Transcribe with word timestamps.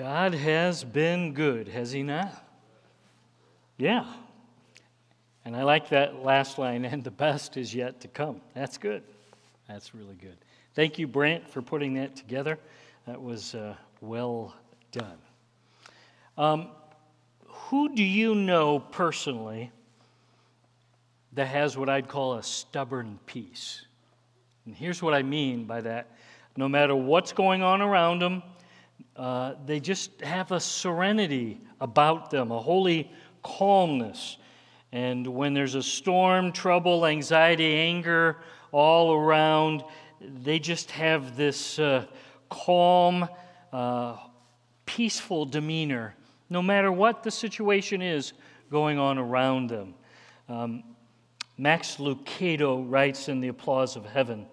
God 0.00 0.32
has 0.32 0.82
been 0.82 1.34
good, 1.34 1.68
has 1.68 1.92
He 1.92 2.02
not? 2.02 2.32
Yeah. 3.76 4.06
And 5.44 5.54
I 5.54 5.62
like 5.62 5.90
that 5.90 6.24
last 6.24 6.56
line, 6.56 6.86
and 6.86 7.04
the 7.04 7.10
best 7.10 7.58
is 7.58 7.74
yet 7.74 8.00
to 8.00 8.08
come. 8.08 8.40
That's 8.54 8.78
good. 8.78 9.02
That's 9.68 9.94
really 9.94 10.14
good. 10.14 10.38
Thank 10.72 10.98
you, 10.98 11.06
Brant, 11.06 11.46
for 11.46 11.60
putting 11.60 11.92
that 11.96 12.16
together. 12.16 12.58
That 13.06 13.20
was 13.20 13.54
uh, 13.54 13.74
well 14.00 14.54
done. 14.90 15.18
Um, 16.38 16.68
who 17.46 17.94
do 17.94 18.02
you 18.02 18.34
know 18.34 18.78
personally 18.78 19.70
that 21.34 21.48
has 21.48 21.76
what 21.76 21.90
I'd 21.90 22.08
call 22.08 22.36
a 22.36 22.42
stubborn 22.42 23.18
peace? 23.26 23.84
And 24.64 24.74
here's 24.74 25.02
what 25.02 25.12
I 25.12 25.22
mean 25.22 25.64
by 25.64 25.82
that 25.82 26.08
no 26.56 26.70
matter 26.70 26.96
what's 26.96 27.32
going 27.32 27.62
on 27.62 27.82
around 27.82 28.20
them, 28.20 28.42
uh, 29.16 29.54
they 29.66 29.80
just 29.80 30.20
have 30.20 30.52
a 30.52 30.60
serenity 30.60 31.60
about 31.80 32.30
them, 32.30 32.50
a 32.50 32.58
holy 32.58 33.10
calmness. 33.42 34.38
And 34.92 35.26
when 35.26 35.54
there's 35.54 35.74
a 35.74 35.82
storm, 35.82 36.52
trouble, 36.52 37.06
anxiety, 37.06 37.74
anger 37.76 38.38
all 38.72 39.12
around, 39.12 39.84
they 40.20 40.58
just 40.58 40.90
have 40.90 41.36
this 41.36 41.78
uh, 41.78 42.06
calm, 42.48 43.28
uh, 43.72 44.16
peaceful 44.86 45.46
demeanor, 45.46 46.14
no 46.48 46.60
matter 46.60 46.90
what 46.90 47.22
the 47.22 47.30
situation 47.30 48.02
is 48.02 48.32
going 48.70 48.98
on 48.98 49.18
around 49.18 49.68
them. 49.68 49.94
Um, 50.48 50.82
Max 51.56 51.96
Lucado 51.96 52.84
writes 52.88 53.28
in 53.28 53.40
The 53.40 53.48
Applause 53.48 53.96
of 53.96 54.04
Heaven. 54.06 54.46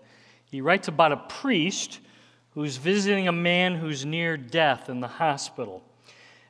He 0.51 0.61
writes 0.61 0.87
about 0.87 1.11
a 1.11 1.17
priest 1.17 1.99
who's 2.57 2.77
visiting 2.77 3.27
a 3.27 3.31
man 3.31 3.75
who's 3.75 4.03
near 4.03 4.35
death 4.35 4.89
in 4.89 4.99
the 4.99 5.07
hospital. 5.07 5.83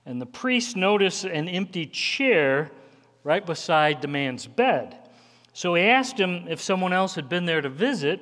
And 0.05 0.21
the 0.21 0.25
priest 0.25 0.77
noticed 0.77 1.25
an 1.25 1.49
empty 1.49 1.85
chair 1.85 2.72
right 3.25 3.45
beside 3.45 4.02
the 4.02 4.08
man's 4.08 4.47
bed. 4.47 4.97
So 5.52 5.75
he 5.75 5.83
asked 5.83 6.17
him 6.17 6.45
if 6.47 6.61
someone 6.61 6.94
else 6.94 7.16
had 7.16 7.28
been 7.28 7.44
there 7.44 7.59
to 7.59 7.67
visit, 7.67 8.22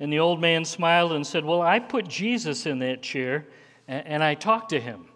and 0.00 0.12
the 0.12 0.18
old 0.18 0.40
man 0.40 0.64
smiled 0.64 1.12
and 1.12 1.24
said, 1.24 1.44
Well, 1.44 1.62
I 1.62 1.78
put 1.78 2.08
Jesus 2.08 2.66
in 2.66 2.80
that 2.80 3.00
chair, 3.00 3.46
and 3.86 4.24
I 4.24 4.34
talked 4.34 4.70
to 4.70 4.80
him. 4.80 5.06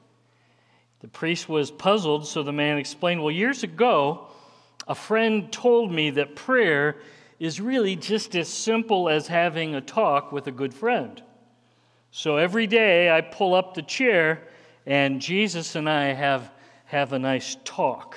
The 1.00 1.08
priest 1.08 1.48
was 1.48 1.72
puzzled, 1.72 2.28
so 2.28 2.44
the 2.44 2.52
man 2.52 2.78
explained, 2.78 3.24
Well, 3.24 3.32
years 3.32 3.64
ago, 3.64 4.28
a 4.86 4.94
friend 4.94 5.50
told 5.50 5.90
me 5.90 6.10
that 6.10 6.36
prayer 6.36 6.98
is 7.40 7.60
really 7.60 7.96
just 7.96 8.36
as 8.36 8.46
simple 8.48 9.08
as 9.08 9.26
having 9.26 9.74
a 9.74 9.80
talk 9.80 10.30
with 10.30 10.46
a 10.46 10.52
good 10.52 10.72
friend. 10.72 11.20
So 12.16 12.36
every 12.36 12.68
day 12.68 13.10
I 13.10 13.22
pull 13.22 13.54
up 13.54 13.74
the 13.74 13.82
chair, 13.82 14.46
and 14.86 15.20
Jesus 15.20 15.74
and 15.74 15.90
I 15.90 16.12
have, 16.12 16.48
have 16.84 17.12
a 17.12 17.18
nice 17.18 17.56
talk. 17.64 18.16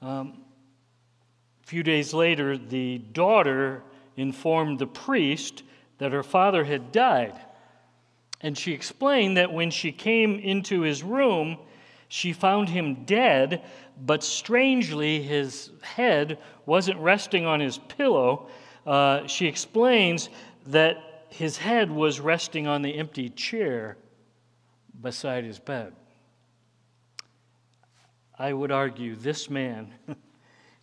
Um, 0.00 0.38
a 1.62 1.66
few 1.66 1.82
days 1.82 2.14
later, 2.14 2.56
the 2.56 2.96
daughter 2.96 3.82
informed 4.16 4.78
the 4.78 4.86
priest 4.86 5.64
that 5.98 6.12
her 6.12 6.22
father 6.22 6.64
had 6.64 6.92
died. 6.92 7.38
And 8.40 8.56
she 8.56 8.72
explained 8.72 9.36
that 9.36 9.52
when 9.52 9.70
she 9.70 9.92
came 9.92 10.38
into 10.38 10.80
his 10.80 11.02
room, 11.02 11.58
she 12.08 12.32
found 12.32 12.70
him 12.70 13.04
dead, 13.04 13.62
but 14.00 14.24
strangely, 14.24 15.20
his 15.20 15.68
head 15.82 16.38
wasn't 16.64 16.98
resting 16.98 17.44
on 17.44 17.60
his 17.60 17.76
pillow. 17.76 18.48
Uh, 18.86 19.26
she 19.26 19.46
explains 19.46 20.30
that 20.68 21.09
his 21.30 21.58
head 21.58 21.90
was 21.90 22.20
resting 22.20 22.66
on 22.66 22.82
the 22.82 22.96
empty 22.96 23.28
chair 23.28 23.96
beside 25.00 25.44
his 25.44 25.58
bed. 25.58 25.92
I 28.38 28.52
would 28.52 28.70
argue 28.70 29.16
this 29.16 29.50
man 29.50 29.92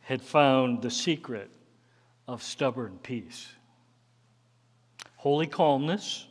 had 0.01 0.21
found 0.21 0.81
the 0.81 0.91
secret 0.91 1.51
of 2.27 2.43
stubborn 2.43 2.99
peace 3.01 3.47
holy 5.17 5.47
calmness 5.47 6.25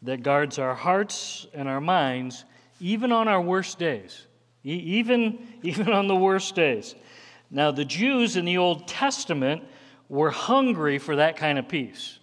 that 0.00 0.22
guards 0.22 0.58
our 0.58 0.74
hearts 0.74 1.46
and 1.52 1.68
our 1.68 1.80
minds 1.82 2.44
even 2.80 3.12
on 3.12 3.28
our 3.28 3.42
worst 3.42 3.78
days. 3.78 4.26
even, 4.64 5.46
even 5.62 5.92
on 5.92 6.06
the 6.06 6.16
worst 6.16 6.54
days. 6.54 6.94
Now, 7.50 7.70
the 7.70 7.84
Jews 7.84 8.36
in 8.36 8.44
the 8.44 8.56
Old 8.56 8.88
Testament 8.88 9.62
were 10.08 10.30
hungry 10.30 10.98
for 10.98 11.16
that 11.16 11.36
kind 11.36 11.58
of 11.58 11.68
peace. 11.68 12.18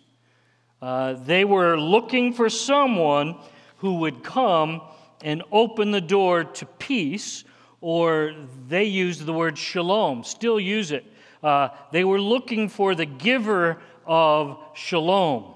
Uh, 0.83 1.13
they 1.13 1.45
were 1.45 1.79
looking 1.79 2.33
for 2.33 2.49
someone 2.49 3.37
who 3.77 3.99
would 3.99 4.23
come 4.23 4.81
and 5.21 5.41
open 5.51 5.91
the 5.91 6.01
door 6.01 6.43
to 6.43 6.65
peace, 6.65 7.43
or 7.79 8.35
they 8.67 8.83
used 8.83 9.25
the 9.25 9.33
word 9.33 9.57
shalom, 9.57 10.23
still 10.23 10.59
use 10.59 10.91
it. 10.91 11.05
Uh, 11.41 11.69
they 11.91 12.03
were 12.03 12.19
looking 12.19 12.67
for 12.67 12.95
the 12.95 13.05
giver 13.05 13.81
of 14.05 14.57
shalom 14.73 15.53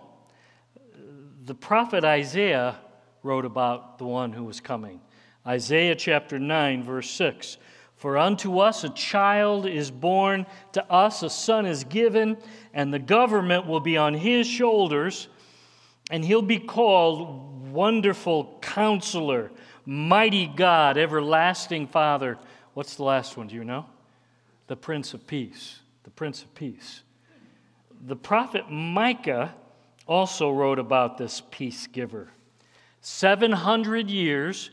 the 1.47 1.55
prophet 1.55 2.03
Isaiah 2.03 2.77
wrote 3.23 3.45
about 3.45 3.99
the 3.99 4.05
one 4.05 4.33
who 4.33 4.43
was 4.43 4.59
coming. 4.59 4.99
Isaiah 5.45 5.95
chapter 5.95 6.37
9, 6.37 6.83
verse 6.83 7.09
6. 7.09 7.57
For 7.97 8.17
unto 8.17 8.59
us 8.59 8.83
a 8.83 8.89
child 8.89 9.65
is 9.65 9.89
born, 9.89 10.45
to 10.73 10.91
us 10.91 11.23
a 11.23 11.29
son 11.29 11.65
is 11.65 11.83
given, 11.83 12.37
and 12.73 12.93
the 12.93 12.99
government 12.99 13.65
will 13.65 13.79
be 13.79 13.97
on 13.97 14.13
his 14.13 14.45
shoulders, 14.47 15.27
and 16.11 16.23
he'll 16.23 16.43
be 16.43 16.59
called 16.59 17.71
Wonderful 17.71 18.59
Counselor, 18.61 19.51
Mighty 19.85 20.45
God, 20.45 20.97
Everlasting 20.97 21.87
Father. 21.87 22.37
What's 22.75 22.95
the 22.95 23.03
last 23.03 23.35
one? 23.35 23.47
Do 23.47 23.55
you 23.55 23.63
know? 23.63 23.87
The 24.67 24.75
Prince 24.75 25.15
of 25.15 25.25
Peace. 25.25 25.79
The 26.03 26.11
Prince 26.11 26.43
of 26.43 26.53
Peace. 26.53 27.01
The 28.05 28.15
prophet 28.15 28.69
Micah 28.69 29.55
also 30.05 30.51
wrote 30.51 30.77
about 30.77 31.17
this 31.17 31.41
peace 31.49 31.87
giver. 31.87 32.29
700 33.01 34.09
years 34.09 34.69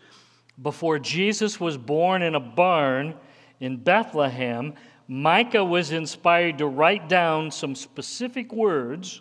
before 0.60 0.98
Jesus 0.98 1.58
was 1.58 1.76
born 1.76 2.22
in 2.22 2.34
a 2.34 2.40
barn 2.40 3.14
in 3.60 3.76
Bethlehem, 3.76 4.74
Micah 5.08 5.64
was 5.64 5.90
inspired 5.90 6.58
to 6.58 6.66
write 6.66 7.08
down 7.08 7.50
some 7.50 7.74
specific 7.74 8.52
words 8.52 9.20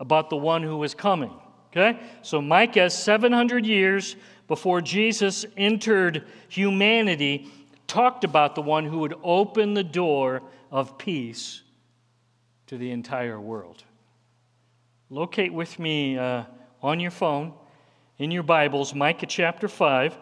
about 0.00 0.30
the 0.30 0.36
one 0.36 0.62
who 0.62 0.76
was 0.76 0.94
coming. 0.94 1.32
Okay? 1.70 1.98
So, 2.22 2.40
Micah, 2.40 2.90
700 2.90 3.66
years 3.66 4.16
before 4.46 4.80
Jesus 4.80 5.46
entered 5.56 6.24
humanity, 6.48 7.48
talked 7.86 8.24
about 8.24 8.54
the 8.54 8.62
one 8.62 8.84
who 8.84 8.98
would 8.98 9.14
open 9.22 9.74
the 9.74 9.84
door 9.84 10.42
of 10.70 10.98
peace 10.98 11.62
to 12.66 12.76
the 12.76 12.90
entire 12.90 13.40
world. 13.40 13.84
Locate 15.10 15.52
with 15.52 15.78
me 15.78 16.18
uh, 16.18 16.44
on 16.82 17.00
your 17.00 17.10
phone, 17.10 17.52
in 18.18 18.30
your 18.30 18.42
Bibles, 18.42 18.94
Micah 18.94 19.26
chapter 19.26 19.68
5. 19.68 20.16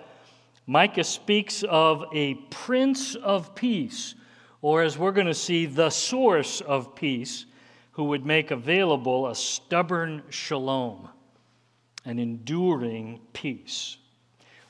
Micah 0.66 1.04
speaks 1.04 1.64
of 1.64 2.04
a 2.12 2.34
prince 2.50 3.14
of 3.14 3.54
peace, 3.54 4.14
or 4.60 4.82
as 4.82 4.96
we're 4.96 5.12
going 5.12 5.26
to 5.26 5.34
see, 5.34 5.66
the 5.66 5.90
source 5.90 6.60
of 6.60 6.94
peace, 6.94 7.46
who 7.92 8.04
would 8.04 8.24
make 8.24 8.50
available 8.50 9.26
a 9.26 9.34
stubborn 9.34 10.22
shalom, 10.30 11.08
an 12.04 12.18
enduring 12.18 13.20
peace. 13.32 13.96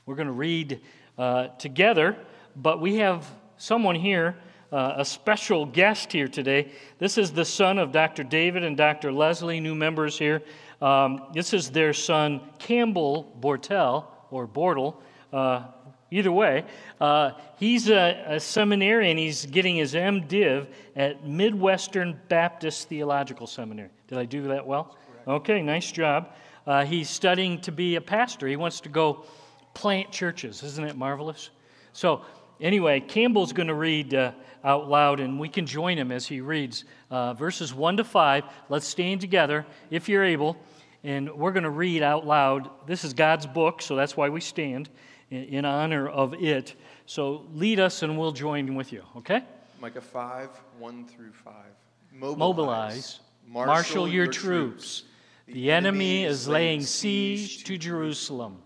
We're 0.06 0.16
going 0.16 0.26
to 0.26 0.32
read 0.32 0.80
uh, 1.18 1.48
together, 1.58 2.16
but 2.56 2.80
we 2.80 2.96
have 2.96 3.30
someone 3.58 3.94
here 3.94 4.36
uh, 4.72 4.94
a 4.96 5.04
special 5.04 5.66
guest 5.66 6.10
here 6.10 6.26
today. 6.26 6.72
This 6.98 7.18
is 7.18 7.30
the 7.30 7.44
son 7.44 7.78
of 7.78 7.92
Dr. 7.92 8.24
David 8.24 8.64
and 8.64 8.76
Dr. 8.76 9.12
Leslie, 9.12 9.60
new 9.60 9.74
members 9.74 10.18
here. 10.18 10.42
Um, 10.80 11.26
this 11.34 11.52
is 11.52 11.70
their 11.70 11.92
son, 11.92 12.40
Campbell 12.58 13.36
Bortel, 13.38 14.06
or 14.30 14.48
Bortle. 14.48 14.96
Uh, 15.30 15.64
either 16.12 16.30
way, 16.30 16.64
uh, 17.00 17.32
he's 17.58 17.88
a, 17.88 18.24
a, 18.28 18.40
seminarian. 18.40 19.16
He's 19.16 19.46
getting 19.46 19.76
his 19.76 19.94
MDiv 19.94 20.66
at 20.94 21.26
Midwestern 21.26 22.20
Baptist 22.28 22.88
Theological 22.88 23.46
Seminary. 23.46 23.88
Did 24.08 24.18
I 24.18 24.26
do 24.26 24.42
that 24.48 24.66
well? 24.66 24.96
Okay, 25.26 25.62
nice 25.62 25.90
job. 25.90 26.34
Uh, 26.66 26.84
he's 26.84 27.08
studying 27.08 27.60
to 27.62 27.72
be 27.72 27.96
a 27.96 28.00
pastor. 28.00 28.46
He 28.46 28.56
wants 28.56 28.80
to 28.80 28.90
go 28.90 29.24
plant 29.72 30.12
churches. 30.12 30.62
Isn't 30.62 30.84
it 30.84 30.96
marvelous? 30.96 31.48
So, 31.94 32.22
anyway, 32.60 33.00
Campbell's 33.00 33.54
going 33.54 33.68
to 33.68 33.74
read 33.74 34.12
uh, 34.12 34.32
out 34.62 34.90
loud, 34.90 35.18
and 35.18 35.40
we 35.40 35.48
can 35.48 35.64
join 35.64 35.96
him 35.96 36.12
as 36.12 36.26
he 36.26 36.42
reads 36.42 36.84
uh, 37.10 37.32
verses 37.32 37.72
1 37.72 37.96
to 37.96 38.04
5. 38.04 38.44
Let's 38.68 38.86
stand 38.86 39.22
together 39.22 39.64
if 39.90 40.10
you're 40.10 40.24
able, 40.24 40.58
and 41.02 41.32
we're 41.32 41.52
going 41.52 41.64
to 41.64 41.70
read 41.70 42.02
out 42.02 42.26
loud. 42.26 42.68
This 42.86 43.02
is 43.02 43.14
God's 43.14 43.46
book, 43.46 43.80
so 43.80 43.96
that's 43.96 44.14
why 44.14 44.28
we 44.28 44.42
stand 44.42 44.90
in, 45.32 45.64
honor 45.64 46.08
of 46.08 46.34
it. 46.34 46.74
So 47.06 47.46
lead 47.52 47.80
us, 47.80 48.02
and 48.02 48.18
we'll 48.18 48.32
join 48.32 48.74
with 48.74 48.92
you, 48.92 49.02
okay? 49.16 49.42
Micah 49.80 50.00
5 50.00 50.50
1 50.78 51.06
through 51.06 51.32
5. 51.32 51.54
Mobilize, 52.12 52.38
Mobilize 52.38 53.20
marshal, 53.46 53.74
marshal, 53.74 54.08
your, 54.08 54.24
your 54.24 54.32
troops. 54.32 55.00
troops. 55.00 55.04
The, 55.46 55.52
the 55.54 55.70
enemy 55.72 56.24
is 56.24 56.46
laying 56.46 56.82
siege 56.82 57.64
to 57.64 57.78
Jerusalem. 57.78 58.62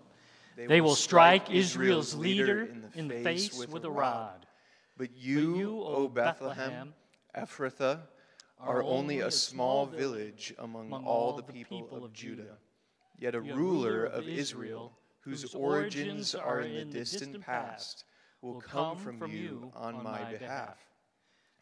They 0.57 0.81
will 0.81 0.95
strike 0.95 1.51
Israel's 1.51 2.15
leader 2.15 2.69
in 2.95 3.09
the 3.09 3.21
face 3.21 3.55
with 3.67 3.85
a 3.85 3.91
rod. 3.91 4.47
But 4.97 5.11
you, 5.17 5.83
O 5.85 6.09
Bethlehem, 6.09 6.95
Ephrathah, 7.37 8.01
are 8.59 8.83
only 8.83 9.21
a 9.21 9.31
small 9.31 9.85
village 9.85 10.55
among 10.59 10.93
all 10.93 11.35
the 11.35 11.43
people 11.43 12.05
of 12.05 12.13
Judah. 12.15 12.57
Yet 13.19 13.35
a 13.35 13.41
ruler 13.41 14.05
of 14.05 14.29
Israel, 14.29 14.93
whose 15.27 15.55
origins 15.55 16.37
are 16.37 16.61
in 16.61 16.75
the 16.75 16.85
distant 16.85 17.41
past, 17.41 18.05
will 18.43 18.61
come 18.61 18.97
from 18.97 19.29
you 19.29 19.73
on 19.75 20.01
my 20.03 20.23
behalf. 20.33 20.79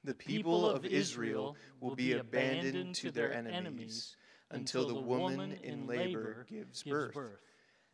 The 0.05 0.15
people 0.15 0.69
of 0.69 0.85
Israel 0.85 1.57
will 1.81 1.97
be 1.97 2.13
abandoned 2.13 2.95
to 2.97 3.11
their 3.11 3.33
enemies 3.33 4.17
until 4.51 4.87
the 4.87 5.01
woman 5.01 5.59
in 5.63 5.87
labor 5.87 6.45
gives 6.49 6.83
birth. 6.83 7.17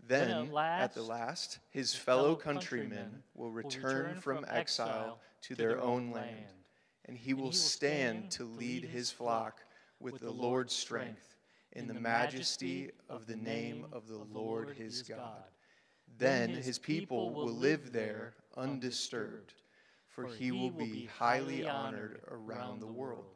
Then, 0.09 0.51
at 0.57 0.93
the 0.93 1.03
last, 1.03 1.61
his 1.69 1.95
fellow 1.95 2.35
countrymen 2.35 3.23
will 3.35 3.53
return 3.53 4.21
from 4.21 4.45
exile 4.49 5.21
to 5.43 5.55
their 5.55 5.81
own 5.81 6.11
land, 6.11 6.65
and 7.05 7.17
he 7.17 7.33
will 7.33 7.53
stand 7.53 8.33
to 8.33 8.45
lead 8.45 8.85
his 8.85 9.13
flock 9.13 9.61
with 10.01 10.19
the 10.19 10.33
Lord's 10.33 10.75
strength 10.75 11.37
in 11.73 11.87
the 11.87 11.95
majesty 11.95 12.91
of 13.09 13.27
the 13.27 13.37
name 13.37 13.87
of 13.93 14.09
the 14.09 14.19
Lord 14.33 14.71
his 14.77 15.03
God. 15.03 15.45
Then 16.21 16.51
his 16.51 16.79
people 16.79 17.33
will 17.33 17.53
live 17.53 17.93
there 17.93 18.35
undisturbed, 18.57 19.55
for 20.09 20.27
he 20.27 20.53
will 20.53 20.71
be 20.71 21.07
highly 21.07 21.67
honored 21.67 22.21
around 22.31 22.81
the 22.81 22.87
world, 22.87 23.35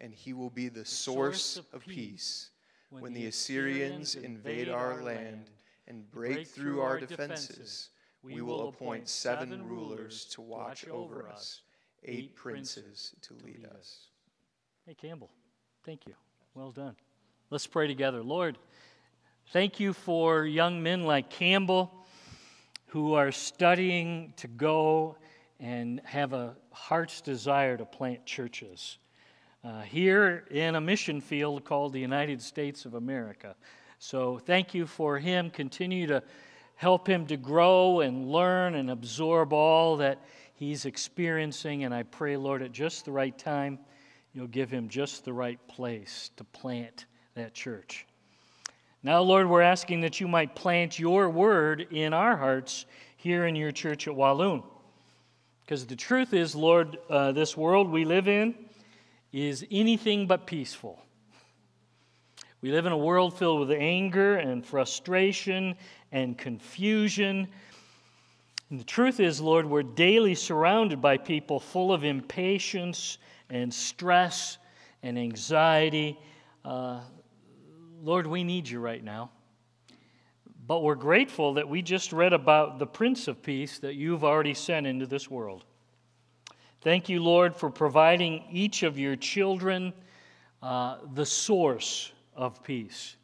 and 0.00 0.12
he 0.12 0.32
will 0.32 0.50
be 0.50 0.68
the 0.68 0.84
source 0.84 1.60
of 1.72 1.86
peace 1.86 2.50
when 2.90 3.12
the 3.12 3.26
Assyrians 3.26 4.14
invade 4.14 4.68
our 4.68 5.02
land 5.02 5.50
and 5.88 6.10
break 6.10 6.46
through 6.46 6.80
our 6.80 6.98
defenses, 6.98 7.90
we 8.22 8.40
will 8.40 8.68
appoint 8.68 9.08
seven 9.08 9.66
rulers 9.66 10.24
to 10.26 10.40
watch 10.40 10.88
over 10.88 11.28
us, 11.28 11.62
eight 12.04 12.34
princes 12.34 13.14
to 13.22 13.34
lead 13.44 13.66
us. 13.76 14.08
Hey, 14.84 14.94
Campbell, 14.94 15.30
thank 15.84 16.06
you. 16.06 16.14
Well 16.54 16.72
done. 16.72 16.96
Let's 17.50 17.66
pray 17.66 17.86
together. 17.86 18.22
Lord, 18.22 18.58
thank 19.52 19.78
you 19.78 19.92
for 19.92 20.44
young 20.44 20.82
men 20.82 21.04
like 21.04 21.30
Campbell 21.30 22.05
who 22.96 23.12
are 23.12 23.30
studying 23.30 24.32
to 24.38 24.48
go 24.48 25.18
and 25.60 26.00
have 26.06 26.32
a 26.32 26.56
heart's 26.72 27.20
desire 27.20 27.76
to 27.76 27.84
plant 27.84 28.24
churches 28.24 28.96
uh, 29.62 29.82
here 29.82 30.46
in 30.50 30.76
a 30.76 30.80
mission 30.80 31.20
field 31.20 31.62
called 31.62 31.92
the 31.92 32.00
United 32.00 32.40
States 32.40 32.86
of 32.86 32.94
America. 32.94 33.54
So 33.98 34.38
thank 34.38 34.72
you 34.72 34.86
for 34.86 35.18
him. 35.18 35.50
Continue 35.50 36.06
to 36.06 36.22
help 36.76 37.06
him 37.06 37.26
to 37.26 37.36
grow 37.36 38.00
and 38.00 38.32
learn 38.32 38.76
and 38.76 38.90
absorb 38.90 39.52
all 39.52 39.98
that 39.98 40.22
he's 40.54 40.86
experiencing. 40.86 41.84
And 41.84 41.92
I 41.92 42.02
pray, 42.02 42.38
Lord, 42.38 42.62
at 42.62 42.72
just 42.72 43.04
the 43.04 43.12
right 43.12 43.36
time, 43.36 43.78
you'll 44.32 44.46
give 44.46 44.70
him 44.70 44.88
just 44.88 45.22
the 45.26 45.34
right 45.34 45.60
place 45.68 46.30
to 46.38 46.44
plant 46.44 47.04
that 47.34 47.52
church. 47.52 48.06
Now, 49.06 49.22
Lord, 49.22 49.48
we're 49.48 49.62
asking 49.62 50.00
that 50.00 50.18
you 50.18 50.26
might 50.26 50.56
plant 50.56 50.98
your 50.98 51.30
word 51.30 51.86
in 51.92 52.12
our 52.12 52.36
hearts 52.36 52.86
here 53.16 53.46
in 53.46 53.54
your 53.54 53.70
church 53.70 54.08
at 54.08 54.16
Walloon. 54.16 54.64
Because 55.64 55.86
the 55.86 55.94
truth 55.94 56.34
is, 56.34 56.56
Lord, 56.56 56.98
uh, 57.08 57.30
this 57.30 57.56
world 57.56 57.88
we 57.88 58.04
live 58.04 58.26
in 58.26 58.56
is 59.32 59.64
anything 59.70 60.26
but 60.26 60.44
peaceful. 60.44 61.00
We 62.62 62.72
live 62.72 62.84
in 62.84 62.90
a 62.90 62.98
world 62.98 63.38
filled 63.38 63.68
with 63.68 63.78
anger 63.78 64.38
and 64.38 64.66
frustration 64.66 65.76
and 66.10 66.36
confusion. 66.36 67.46
And 68.70 68.80
the 68.80 68.84
truth 68.84 69.20
is, 69.20 69.40
Lord, 69.40 69.66
we're 69.66 69.84
daily 69.84 70.34
surrounded 70.34 71.00
by 71.00 71.16
people 71.16 71.60
full 71.60 71.92
of 71.92 72.02
impatience 72.02 73.18
and 73.50 73.72
stress 73.72 74.58
and 75.04 75.16
anxiety. 75.16 76.18
Uh, 76.64 77.02
Lord, 78.02 78.26
we 78.26 78.44
need 78.44 78.68
you 78.68 78.78
right 78.80 79.02
now. 79.02 79.30
But 80.66 80.82
we're 80.82 80.96
grateful 80.96 81.54
that 81.54 81.68
we 81.68 81.80
just 81.80 82.12
read 82.12 82.32
about 82.32 82.78
the 82.78 82.86
Prince 82.86 83.28
of 83.28 83.42
Peace 83.42 83.78
that 83.78 83.94
you've 83.94 84.24
already 84.24 84.54
sent 84.54 84.86
into 84.86 85.06
this 85.06 85.30
world. 85.30 85.64
Thank 86.80 87.08
you, 87.08 87.22
Lord, 87.22 87.54
for 87.54 87.70
providing 87.70 88.44
each 88.50 88.82
of 88.82 88.98
your 88.98 89.16
children 89.16 89.92
uh, 90.62 90.98
the 91.14 91.26
source 91.26 92.12
of 92.34 92.62
peace. 92.62 93.16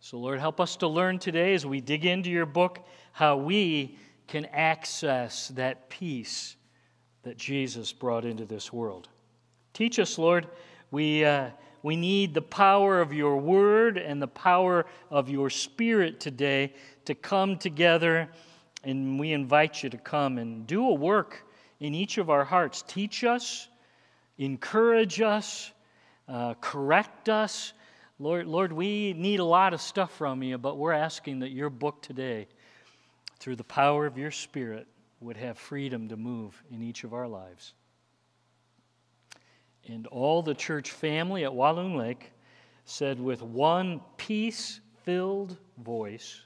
So, 0.00 0.18
Lord, 0.18 0.38
help 0.38 0.60
us 0.60 0.76
to 0.76 0.88
learn 0.88 1.18
today 1.18 1.54
as 1.54 1.66
we 1.66 1.80
dig 1.80 2.06
into 2.06 2.30
your 2.30 2.46
book 2.46 2.86
how 3.12 3.36
we 3.36 3.98
can 4.28 4.46
access 4.46 5.48
that 5.48 5.90
peace 5.90 6.56
that 7.22 7.36
Jesus 7.36 7.92
brought 7.92 8.24
into 8.24 8.44
this 8.44 8.72
world. 8.72 9.08
Teach 9.74 9.98
us, 9.98 10.18
Lord. 10.18 10.46
We, 10.90 11.24
uh, 11.24 11.50
we 11.82 11.96
need 11.96 12.34
the 12.34 12.42
power 12.42 13.00
of 13.00 13.12
your 13.12 13.36
word 13.36 13.98
and 13.98 14.20
the 14.20 14.28
power 14.28 14.86
of 15.10 15.28
your 15.28 15.50
spirit 15.50 16.20
today 16.20 16.72
to 17.06 17.14
come 17.14 17.56
together, 17.56 18.28
and 18.84 19.18
we 19.18 19.32
invite 19.32 19.82
you 19.82 19.90
to 19.90 19.98
come 19.98 20.38
and 20.38 20.66
do 20.66 20.88
a 20.88 20.94
work 20.94 21.46
in 21.80 21.94
each 21.94 22.18
of 22.18 22.30
our 22.30 22.44
hearts. 22.44 22.82
Teach 22.86 23.24
us, 23.24 23.68
encourage 24.38 25.20
us, 25.20 25.72
uh, 26.28 26.54
correct 26.60 27.28
us 27.28 27.72
Lord, 28.20 28.46
Lord, 28.46 28.70
we 28.70 29.14
need 29.14 29.40
a 29.40 29.44
lot 29.44 29.72
of 29.72 29.80
stuff 29.80 30.12
from 30.12 30.42
you, 30.42 30.58
but 30.58 30.76
we're 30.76 30.92
asking 30.92 31.38
that 31.38 31.52
your 31.52 31.70
book 31.70 32.02
today, 32.02 32.48
through 33.38 33.56
the 33.56 33.64
power 33.64 34.04
of 34.04 34.18
your 34.18 34.30
Spirit, 34.30 34.86
would 35.20 35.38
have 35.38 35.56
freedom 35.56 36.06
to 36.10 36.18
move 36.18 36.62
in 36.70 36.82
each 36.82 37.02
of 37.02 37.14
our 37.14 37.26
lives. 37.26 37.72
And 39.88 40.06
all 40.08 40.42
the 40.42 40.54
church 40.54 40.90
family 40.90 41.44
at 41.44 41.52
Walloon 41.52 41.96
Lake 41.96 42.32
said 42.84 43.20
with 43.20 43.42
one 43.42 44.00
peace 44.16 44.80
filled 45.04 45.56
voice, 45.78 46.42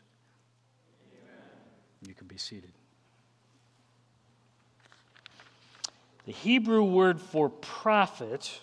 Amen. 1.12 2.08
You 2.08 2.14
can 2.14 2.26
be 2.26 2.38
seated. 2.38 2.72
The 6.26 6.32
Hebrew 6.32 6.84
word 6.84 7.20
for 7.20 7.50
prophet 7.50 8.60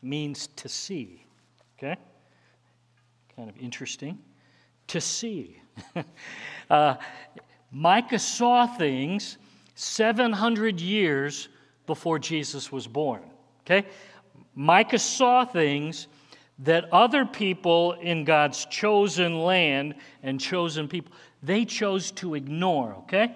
means 0.00 0.46
to 0.56 0.68
see. 0.68 1.24
Okay? 1.78 1.96
kind 3.38 3.48
of 3.48 3.56
interesting 3.58 4.18
to 4.88 5.00
see. 5.00 5.62
uh, 6.70 6.96
Micah 7.70 8.18
saw 8.18 8.66
things 8.66 9.38
700 9.76 10.80
years 10.80 11.48
before 11.86 12.18
Jesus 12.18 12.72
was 12.72 12.88
born. 12.88 13.22
Okay? 13.68 13.86
Micah 14.54 14.98
saw 14.98 15.44
things 15.44 16.08
that 16.60 16.92
other 16.92 17.24
people 17.24 17.92
in 17.92 18.24
God's 18.24 18.64
chosen 18.66 19.38
land 19.40 19.94
and 20.22 20.40
chosen 20.40 20.88
people, 20.88 21.12
they 21.42 21.64
chose 21.64 22.10
to 22.12 22.34
ignore, 22.34 22.94
okay? 23.00 23.34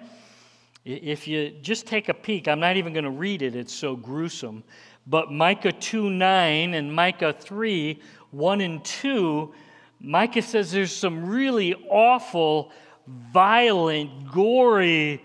If 0.83 1.27
you 1.27 1.51
just 1.61 1.87
take 1.87 2.09
a 2.09 2.13
peek, 2.13 2.49
I'm 2.49 2.59
not 2.59 2.75
even 2.75 2.91
going 2.91 3.05
to 3.05 3.11
read 3.11 3.41
it, 3.41 3.55
it's 3.55 3.73
so 3.73 3.95
gruesome. 3.95 4.63
But 5.07 5.31
Micah 5.31 5.71
2 5.71 6.09
9 6.09 6.73
and 6.73 6.93
Micah 6.93 7.33
3 7.39 8.01
1 8.31 8.61
and 8.61 8.83
2 8.83 9.53
Micah 10.05 10.41
says 10.41 10.69
there's 10.69 10.93
some 10.93 11.29
really 11.29 11.73
awful, 11.89 12.73
violent, 13.07 14.29
gory, 14.29 15.23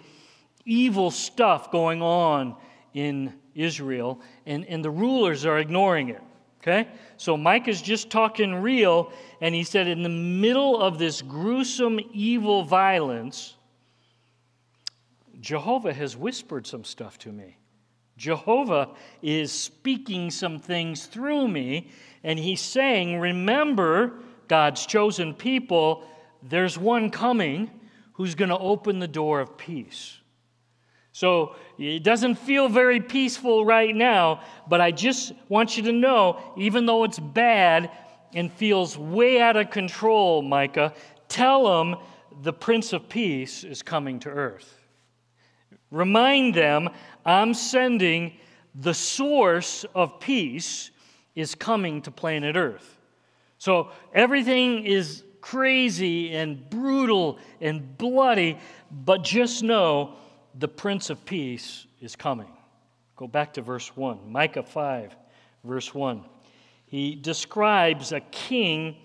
evil 0.64 1.10
stuff 1.10 1.72
going 1.72 2.00
on 2.00 2.54
in 2.94 3.34
Israel, 3.56 4.20
and, 4.48 4.64
and 4.66 4.84
the 4.84 4.90
rulers 4.90 5.46
are 5.46 5.58
ignoring 5.58 6.08
it. 6.08 6.22
Okay? 6.60 6.88
So 7.18 7.36
Micah's 7.36 7.80
just 7.80 8.10
talking 8.10 8.54
real, 8.54 9.12
and 9.40 9.54
he 9.54 9.62
said, 9.62 9.86
in 9.86 10.02
the 10.02 10.08
middle 10.08 10.80
of 10.80 10.98
this 10.98 11.22
gruesome, 11.22 12.00
evil 12.12 12.64
violence, 12.64 13.54
Jehovah 15.40 15.92
has 15.92 16.16
whispered 16.16 16.66
some 16.66 16.82
stuff 16.82 17.18
to 17.18 17.30
me. 17.30 17.58
Jehovah 18.16 18.88
is 19.22 19.52
speaking 19.52 20.30
some 20.30 20.58
things 20.58 21.06
through 21.06 21.46
me, 21.46 21.90
and 22.24 22.38
he's 22.38 22.60
saying, 22.60 23.20
Remember 23.20 24.14
God's 24.48 24.84
chosen 24.86 25.34
people, 25.34 26.02
there's 26.42 26.76
one 26.76 27.10
coming 27.10 27.70
who's 28.14 28.34
going 28.34 28.48
to 28.48 28.58
open 28.58 28.98
the 28.98 29.06
door 29.06 29.40
of 29.40 29.56
peace. 29.56 30.18
So 31.18 31.56
it 31.78 32.04
doesn't 32.04 32.36
feel 32.36 32.68
very 32.68 33.00
peaceful 33.00 33.64
right 33.64 33.92
now, 33.92 34.40
but 34.68 34.80
I 34.80 34.92
just 34.92 35.32
want 35.48 35.76
you 35.76 35.82
to 35.82 35.92
know, 35.92 36.38
even 36.56 36.86
though 36.86 37.02
it's 37.02 37.18
bad 37.18 37.90
and 38.34 38.52
feels 38.52 38.96
way 38.96 39.40
out 39.40 39.56
of 39.56 39.68
control, 39.68 40.42
Micah, 40.42 40.94
tell 41.26 41.64
them 41.64 41.96
the 42.42 42.52
Prince 42.52 42.92
of 42.92 43.08
Peace 43.08 43.64
is 43.64 43.82
coming 43.82 44.20
to 44.20 44.28
earth. 44.28 44.78
Remind 45.90 46.54
them, 46.54 46.88
I'm 47.26 47.52
sending 47.52 48.34
the 48.76 48.94
source 48.94 49.84
of 49.96 50.20
peace 50.20 50.92
is 51.34 51.56
coming 51.56 52.00
to 52.02 52.12
planet 52.12 52.54
earth. 52.54 52.96
So 53.58 53.90
everything 54.14 54.84
is 54.84 55.24
crazy 55.40 56.36
and 56.36 56.70
brutal 56.70 57.40
and 57.60 57.98
bloody, 57.98 58.56
but 58.88 59.24
just 59.24 59.64
know 59.64 60.14
the 60.54 60.68
Prince 60.68 61.10
of 61.10 61.24
Peace 61.24 61.86
is 62.00 62.16
coming. 62.16 62.50
Go 63.16 63.26
back 63.26 63.54
to 63.54 63.62
verse 63.62 63.96
1, 63.96 64.30
Micah 64.30 64.62
5, 64.62 65.16
verse 65.64 65.94
1. 65.94 66.24
He 66.86 67.14
describes 67.14 68.12
a 68.12 68.20
king 68.20 68.96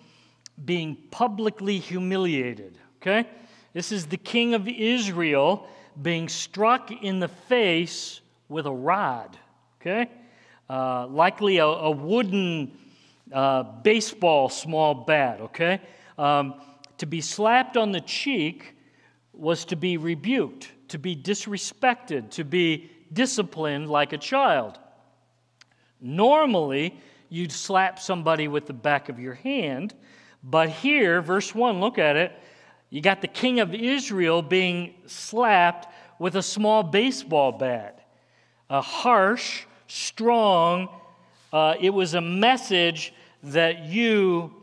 being 0.64 0.98
publicly 1.12 1.80
humiliated. 1.80 2.78
Okay? 3.02 3.28
This 3.74 3.92
is 3.92 4.06
the 4.06 4.18
king 4.18 4.54
of 4.54 4.68
Israel 4.68 5.68
being 6.02 6.30
struck 6.30 6.92
in 6.92 7.20
the 7.20 7.28
face 7.28 8.22
with 8.50 8.66
a 8.66 8.72
rod. 8.72 9.38
Okay? 9.82 10.10
Uh, 10.70 11.08
likely 11.08 11.58
a, 11.58 11.66
a 11.66 11.92
wooden 11.92 12.78
uh, 13.32 13.64
baseball 13.64 14.48
small 14.48 14.94
bat. 14.94 15.42
Okay? 15.42 15.82
Um, 16.18 16.56
to 17.00 17.06
be 17.06 17.20
slapped 17.20 17.76
on 17.76 17.92
the 17.92 18.02
cheek 18.02 18.76
was 19.34 19.66
to 19.66 19.76
be 19.76 19.98
rebuked, 19.98 20.72
to 20.94 21.00
be 21.00 21.16
disrespected, 21.16 22.30
to 22.30 22.44
be 22.44 22.92
disciplined 23.12 23.90
like 23.90 24.14
a 24.14 24.18
child. 24.18 24.78
Normally, 26.00 26.96
you'd 27.30 27.52
slap 27.52 27.98
somebody 27.98 28.48
with 28.48 28.68
the 28.68 28.74
back 28.74 29.10
of 29.10 29.18
your 29.20 29.34
hand, 29.34 29.96
but 30.44 30.70
here, 30.70 31.20
verse 31.20 31.56
1, 31.56 31.80
look 31.80 31.98
at 31.98 32.16
it. 32.16 32.32
You 32.92 33.02
got 33.02 33.22
the 33.22 33.28
king 33.28 33.60
of 33.60 33.74
Israel 33.74 34.44
being 34.44 34.94
slapped 35.08 35.92
with 36.20 36.36
a 36.36 36.44
small 36.44 36.84
baseball 36.84 37.52
bat. 37.52 38.08
A 38.70 38.82
harsh, 38.82 39.64
strong, 39.88 40.90
uh, 41.52 41.74
it 41.82 41.90
was 41.90 42.14
a 42.14 42.22
message 42.22 43.16
that 43.42 43.86
you 43.86 44.54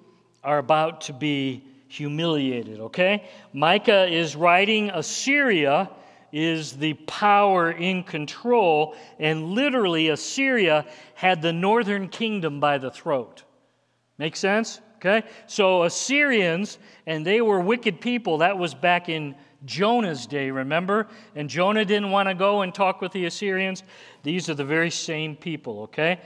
are 0.44 0.58
about 0.58 1.00
to 1.02 1.12
be 1.12 1.64
humiliated, 1.88 2.78
okay? 2.78 3.28
Micah 3.52 4.06
is 4.06 4.36
writing 4.36 4.90
Assyria 4.90 5.90
is 6.32 6.72
the 6.72 6.94
power 6.94 7.70
in 7.70 8.02
control, 8.04 8.94
and 9.18 9.48
literally 9.48 10.08
Assyria 10.08 10.86
had 11.14 11.42
the 11.42 11.52
northern 11.52 12.08
kingdom 12.08 12.60
by 12.60 12.78
the 12.78 12.90
throat. 12.90 13.44
Make 14.18 14.36
sense? 14.36 14.80
Okay? 14.96 15.26
So 15.46 15.84
Assyrians, 15.84 16.78
and 17.06 17.26
they 17.26 17.40
were 17.40 17.60
wicked 17.60 18.00
people. 18.00 18.38
That 18.38 18.58
was 18.58 18.74
back 18.74 19.08
in 19.08 19.34
Jonah's 19.64 20.26
day, 20.26 20.50
remember? 20.50 21.08
And 21.34 21.48
Jonah 21.48 21.84
didn't 21.84 22.10
want 22.10 22.28
to 22.28 22.34
go 22.34 22.62
and 22.62 22.74
talk 22.74 23.00
with 23.00 23.12
the 23.12 23.26
Assyrians. 23.26 23.82
These 24.22 24.48
are 24.48 24.54
the 24.54 24.64
very 24.64 24.90
same 24.90 25.36
people, 25.36 25.82
okay? 25.82 26.20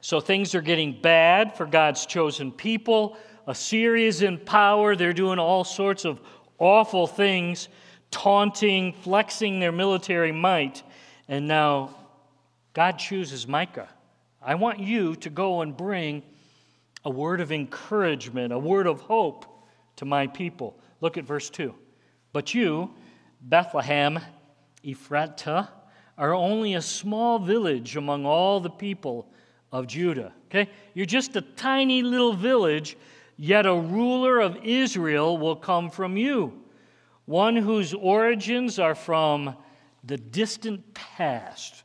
So 0.00 0.20
things 0.20 0.54
are 0.54 0.60
getting 0.60 1.00
bad 1.00 1.56
for 1.56 1.66
God's 1.66 2.06
chosen 2.06 2.50
people. 2.50 3.16
Assyria's 3.46 4.22
in 4.22 4.38
power. 4.38 4.96
They're 4.96 5.12
doing 5.12 5.38
all 5.38 5.64
sorts 5.64 6.04
of 6.04 6.20
awful 6.58 7.06
things, 7.06 7.68
taunting, 8.12 8.92
flexing 8.92 9.58
their 9.58 9.72
military 9.72 10.30
might. 10.30 10.84
And 11.26 11.48
now 11.48 11.96
God 12.72 12.98
chooses 12.98 13.48
Micah. 13.48 13.88
I 14.40 14.54
want 14.54 14.78
you 14.78 15.16
to 15.16 15.30
go 15.30 15.62
and 15.62 15.76
bring 15.76 16.22
a 17.04 17.10
word 17.10 17.40
of 17.40 17.50
encouragement, 17.50 18.52
a 18.52 18.58
word 18.58 18.86
of 18.86 19.00
hope 19.00 19.46
to 19.96 20.04
my 20.04 20.28
people. 20.28 20.78
Look 21.00 21.18
at 21.18 21.24
verse 21.24 21.50
2. 21.50 21.74
But 22.32 22.54
you, 22.54 22.90
Bethlehem, 23.40 24.20
Ephrathah, 24.84 25.68
are 26.16 26.34
only 26.34 26.74
a 26.74 26.82
small 26.82 27.38
village 27.38 27.96
among 27.96 28.24
all 28.24 28.60
the 28.60 28.70
people 28.70 29.28
of 29.72 29.86
Judah. 29.86 30.32
Okay? 30.46 30.70
You're 30.94 31.06
just 31.06 31.34
a 31.36 31.40
tiny 31.40 32.02
little 32.02 32.34
village, 32.34 32.96
yet 33.36 33.66
a 33.66 33.74
ruler 33.74 34.40
of 34.40 34.58
Israel 34.62 35.38
will 35.38 35.56
come 35.56 35.90
from 35.90 36.16
you, 36.16 36.61
one 37.26 37.56
whose 37.56 37.94
origins 37.94 38.78
are 38.78 38.94
from 38.94 39.56
the 40.04 40.16
distant 40.16 40.94
past. 40.94 41.84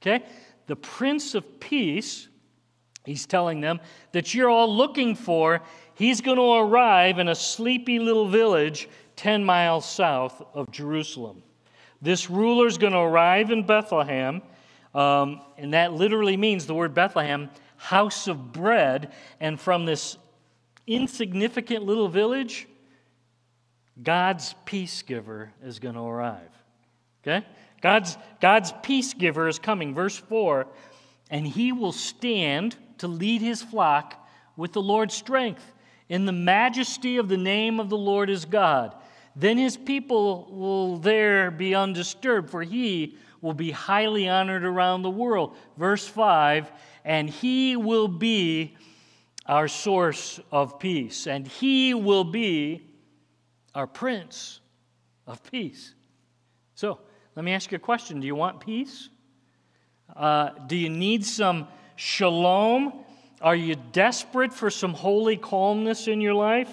Okay? 0.00 0.24
The 0.66 0.76
Prince 0.76 1.34
of 1.34 1.60
Peace 1.60 2.28
He's 3.06 3.24
telling 3.24 3.60
them 3.60 3.80
that 4.12 4.34
you're 4.34 4.50
all 4.50 4.74
looking 4.74 5.14
for, 5.14 5.62
he's 5.94 6.20
going 6.20 6.38
to 6.38 6.54
arrive 6.54 7.20
in 7.20 7.28
a 7.28 7.34
sleepy 7.36 8.00
little 8.00 8.28
village 8.28 8.88
10 9.14 9.44
miles 9.44 9.88
south 9.88 10.42
of 10.52 10.70
Jerusalem. 10.72 11.42
This 12.02 12.28
ruler's 12.28 12.76
going 12.76 12.92
to 12.92 12.98
arrive 12.98 13.50
in 13.50 13.64
Bethlehem, 13.64 14.42
um, 14.92 15.40
and 15.56 15.72
that 15.72 15.92
literally 15.92 16.36
means 16.36 16.66
the 16.66 16.74
word 16.74 16.94
Bethlehem, 16.94 17.48
house 17.76 18.26
of 18.26 18.52
bread. 18.52 19.12
And 19.40 19.58
from 19.58 19.86
this 19.86 20.18
insignificant 20.86 21.84
little 21.84 22.08
village, 22.08 22.66
God's 24.02 24.54
peace 24.64 25.02
giver 25.02 25.52
is 25.64 25.78
going 25.78 25.94
to 25.94 26.02
arrive. 26.02 26.50
Okay? 27.22 27.46
God's, 27.80 28.16
God's 28.40 28.72
peace 28.82 29.14
giver 29.14 29.48
is 29.48 29.58
coming. 29.58 29.94
Verse 29.94 30.16
4 30.16 30.66
and 31.30 31.46
he 31.46 31.72
will 31.72 31.92
stand 31.92 32.76
to 32.98 33.08
lead 33.08 33.40
his 33.40 33.62
flock 33.62 34.28
with 34.56 34.72
the 34.72 34.82
Lord's 34.82 35.14
strength. 35.14 35.72
In 36.08 36.24
the 36.24 36.32
majesty 36.32 37.16
of 37.16 37.28
the 37.28 37.36
name 37.36 37.80
of 37.80 37.88
the 37.88 37.98
Lord 37.98 38.30
is 38.30 38.44
God. 38.44 38.94
Then 39.34 39.58
his 39.58 39.76
people 39.76 40.46
will 40.50 40.98
there 40.98 41.50
be 41.50 41.74
undisturbed, 41.74 42.48
for 42.48 42.62
he 42.62 43.16
will 43.40 43.54
be 43.54 43.70
highly 43.70 44.28
honored 44.28 44.64
around 44.64 45.02
the 45.02 45.10
world. 45.10 45.56
Verse 45.76 46.06
5 46.06 46.70
And 47.04 47.28
he 47.28 47.76
will 47.76 48.08
be 48.08 48.76
our 49.46 49.68
source 49.68 50.40
of 50.50 50.78
peace, 50.78 51.26
and 51.26 51.46
he 51.46 51.92
will 51.92 52.24
be 52.24 52.85
our 53.76 53.86
prince 53.86 54.60
of 55.26 55.42
peace. 55.52 55.94
So, 56.74 56.98
let 57.36 57.44
me 57.44 57.52
ask 57.52 57.70
you 57.70 57.76
a 57.76 57.78
question 57.78 58.20
Do 58.20 58.26
you 58.26 58.34
want 58.34 58.58
peace? 58.58 59.10
Uh, 60.14 60.50
do 60.66 60.76
you 60.76 60.88
need 60.88 61.24
some 61.24 61.68
shalom? 61.94 63.04
Are 63.42 63.54
you 63.54 63.76
desperate 63.92 64.54
for 64.54 64.70
some 64.70 64.94
holy 64.94 65.36
calmness 65.36 66.08
in 66.08 66.22
your 66.22 66.32
life? 66.32 66.70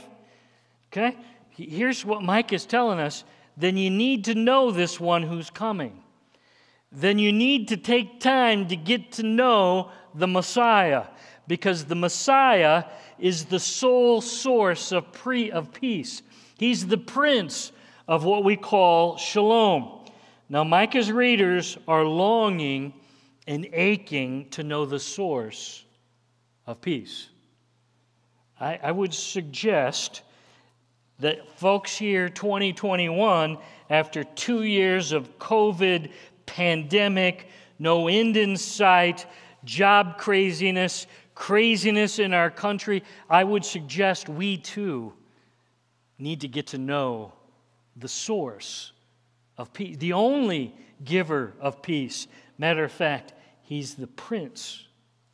Okay? 0.92 1.18
Here's 1.50 2.06
what 2.06 2.24
Micah's 2.24 2.66
telling 2.66 3.00
us. 3.00 3.26
Then 3.58 3.76
you 3.76 3.90
need 3.90 4.26
to 4.26 4.36
know 4.36 4.72
this 4.72 5.00
one 5.00 5.24
who's 5.24 5.50
coming. 5.50 6.02
Then 6.90 7.20
you 7.20 7.34
need 7.34 7.68
to 7.68 7.78
take 7.78 8.22
time 8.22 8.70
to 8.70 8.78
get 8.78 9.12
to 9.14 9.24
know 9.24 9.92
the 10.16 10.28
Messiah 10.28 11.06
because 11.48 11.86
the 11.86 11.96
Messiah 11.96 12.86
is 13.20 13.46
the 13.46 13.60
sole 13.60 14.22
source 14.22 14.92
of, 14.94 15.12
pre, 15.12 15.52
of 15.52 15.74
peace. 15.74 16.22
He's 16.58 16.88
the 16.88 16.98
prince 16.98 17.72
of 18.08 18.24
what 18.24 18.44
we 18.44 18.56
call 18.56 19.18
shalom. 19.18 20.06
Now, 20.50 20.64
Micah's 20.64 21.12
readers 21.12 21.78
are 21.88 22.06
longing 22.06 22.94
and 23.48 23.68
aching 23.74 24.50
to 24.52 24.64
know 24.64 24.86
the 24.86 25.00
source 25.00 25.84
of 26.66 26.82
peace. 26.82 27.30
I, 28.60 28.80
I 28.82 28.92
would 28.92 29.14
suggest 29.14 30.22
that 31.20 31.48
folks 31.60 31.98
here 31.98 32.30
2021 32.30 33.58
after 33.90 34.24
two 34.24 34.64
years 34.64 35.12
of 35.12 35.38
covid 35.38 36.12
pandemic 36.46 37.48
no 37.78 38.08
end 38.08 38.36
in 38.36 38.58
sight 38.58 39.26
job 39.64 40.18
craziness 40.18 41.08
craziness 41.36 42.20
in 42.20 42.34
our 42.34 42.50
country 42.50 43.04
i 43.30 43.44
would 43.44 43.64
suggest 43.64 44.28
we 44.28 44.58
too 44.58 45.14
need 46.18 46.42
to 46.42 46.48
get 46.48 46.68
to 46.68 46.78
know 46.78 47.34
the 47.96 48.08
source 48.08 48.92
of 49.58 49.72
peace 49.74 49.98
the 49.98 50.14
only 50.14 50.76
giver 51.04 51.54
of 51.60 51.82
peace 51.82 52.28
Matter 52.58 52.84
of 52.84 52.92
fact, 52.92 53.34
he's 53.62 53.96
the 53.96 54.08
Prince 54.08 54.86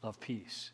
of 0.02 0.20
Peace. 0.20 0.72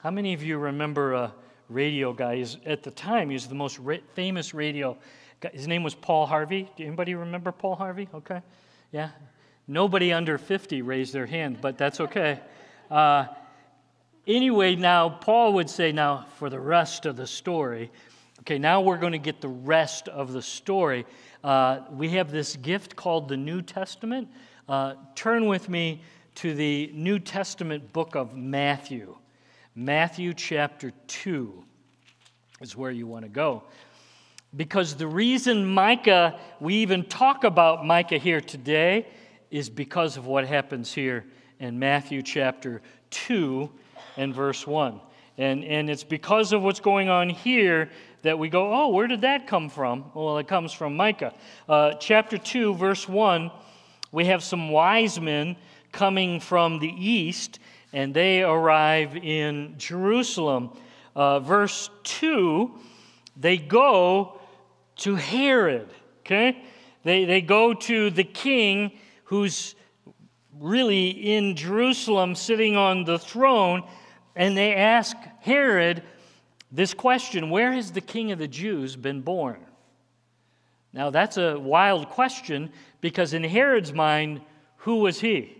How 0.00 0.10
many 0.10 0.34
of 0.34 0.42
you 0.42 0.58
remember 0.58 1.12
a 1.12 1.34
radio 1.68 2.12
guy? 2.12 2.36
He's, 2.36 2.56
at 2.64 2.82
the 2.82 2.90
time, 2.90 3.28
he 3.28 3.34
was 3.34 3.46
the 3.46 3.54
most 3.54 3.78
famous 4.14 4.54
radio 4.54 4.96
guy. 5.40 5.50
His 5.52 5.68
name 5.68 5.82
was 5.82 5.94
Paul 5.94 6.26
Harvey. 6.26 6.70
Do 6.76 6.84
anybody 6.84 7.14
remember 7.14 7.52
Paul 7.52 7.76
Harvey? 7.76 8.08
Okay. 8.14 8.40
Yeah. 8.92 9.10
Nobody 9.68 10.12
under 10.12 10.38
50 10.38 10.82
raised 10.82 11.12
their 11.12 11.26
hand, 11.26 11.58
but 11.60 11.76
that's 11.76 12.00
okay. 12.00 12.40
Uh, 12.90 13.26
anyway, 14.26 14.76
now 14.76 15.08
Paul 15.08 15.54
would 15.54 15.70
say, 15.70 15.92
now 15.92 16.26
for 16.36 16.50
the 16.50 16.60
rest 16.60 17.06
of 17.06 17.16
the 17.16 17.26
story, 17.26 17.90
okay, 18.40 18.58
now 18.58 18.80
we're 18.80 18.98
going 18.98 19.12
to 19.12 19.18
get 19.18 19.40
the 19.40 19.48
rest 19.48 20.08
of 20.08 20.32
the 20.32 20.42
story. 20.42 21.06
Uh, 21.42 21.80
we 21.90 22.10
have 22.10 22.30
this 22.30 22.56
gift 22.56 22.96
called 22.96 23.28
the 23.28 23.36
New 23.36 23.62
Testament. 23.62 24.28
Uh, 24.68 24.94
turn 25.14 25.46
with 25.46 25.68
me 25.68 26.02
to 26.36 26.54
the 26.54 26.90
New 26.92 27.18
Testament 27.18 27.92
book 27.92 28.14
of 28.14 28.34
Matthew. 28.34 29.16
Matthew 29.74 30.34
chapter 30.34 30.92
2 31.06 31.64
is 32.60 32.76
where 32.76 32.90
you 32.90 33.06
want 33.06 33.24
to 33.24 33.28
go. 33.28 33.64
Because 34.56 34.94
the 34.94 35.06
reason 35.06 35.66
Micah, 35.66 36.38
we 36.60 36.76
even 36.76 37.04
talk 37.04 37.44
about 37.44 37.84
Micah 37.84 38.18
here 38.18 38.40
today, 38.40 39.06
is 39.50 39.68
because 39.70 40.16
of 40.16 40.26
what 40.26 40.46
happens 40.46 40.92
here 40.92 41.24
in 41.60 41.78
Matthew 41.78 42.22
chapter 42.22 42.82
2 43.10 43.70
and 44.16 44.34
verse 44.34 44.66
1. 44.66 45.00
And, 45.38 45.64
and 45.64 45.90
it's 45.90 46.04
because 46.04 46.52
of 46.52 46.62
what's 46.62 46.80
going 46.80 47.08
on 47.08 47.28
here 47.28 47.90
that 48.22 48.38
we 48.38 48.48
go, 48.48 48.72
oh, 48.72 48.88
where 48.88 49.06
did 49.06 49.20
that 49.20 49.46
come 49.46 49.68
from? 49.68 50.10
Well, 50.14 50.38
it 50.38 50.48
comes 50.48 50.72
from 50.72 50.96
Micah. 50.96 51.34
Uh, 51.68 51.92
chapter 51.94 52.38
2, 52.38 52.74
verse 52.74 53.08
1, 53.08 53.50
we 54.12 54.24
have 54.26 54.42
some 54.42 54.70
wise 54.70 55.20
men 55.20 55.56
coming 55.92 56.40
from 56.40 56.78
the 56.78 56.88
east, 56.88 57.58
and 57.92 58.14
they 58.14 58.42
arrive 58.42 59.16
in 59.16 59.74
Jerusalem. 59.78 60.70
Uh, 61.14 61.40
verse 61.40 61.90
2, 62.04 62.70
they 63.36 63.58
go 63.58 64.40
to 64.96 65.14
Herod, 65.14 65.88
okay? 66.20 66.62
They, 67.04 67.24
they 67.24 67.40
go 67.40 67.74
to 67.74 68.10
the 68.10 68.24
king 68.24 68.98
who's 69.24 69.74
really 70.60 71.08
in 71.08 71.56
Jerusalem 71.56 72.34
sitting 72.34 72.76
on 72.76 73.04
the 73.04 73.18
throne, 73.18 73.84
and 74.34 74.56
they 74.56 74.74
ask 74.74 75.16
Herod 75.40 76.02
this 76.70 76.94
question 76.94 77.50
Where 77.50 77.72
has 77.72 77.92
the 77.92 78.00
king 78.00 78.32
of 78.32 78.38
the 78.38 78.48
Jews 78.48 78.96
been 78.96 79.22
born? 79.22 79.64
Now, 80.92 81.10
that's 81.10 81.36
a 81.36 81.58
wild 81.58 82.08
question 82.08 82.70
because 83.00 83.34
in 83.34 83.44
Herod's 83.44 83.92
mind, 83.92 84.40
who 84.78 84.96
was 84.96 85.20
he? 85.20 85.56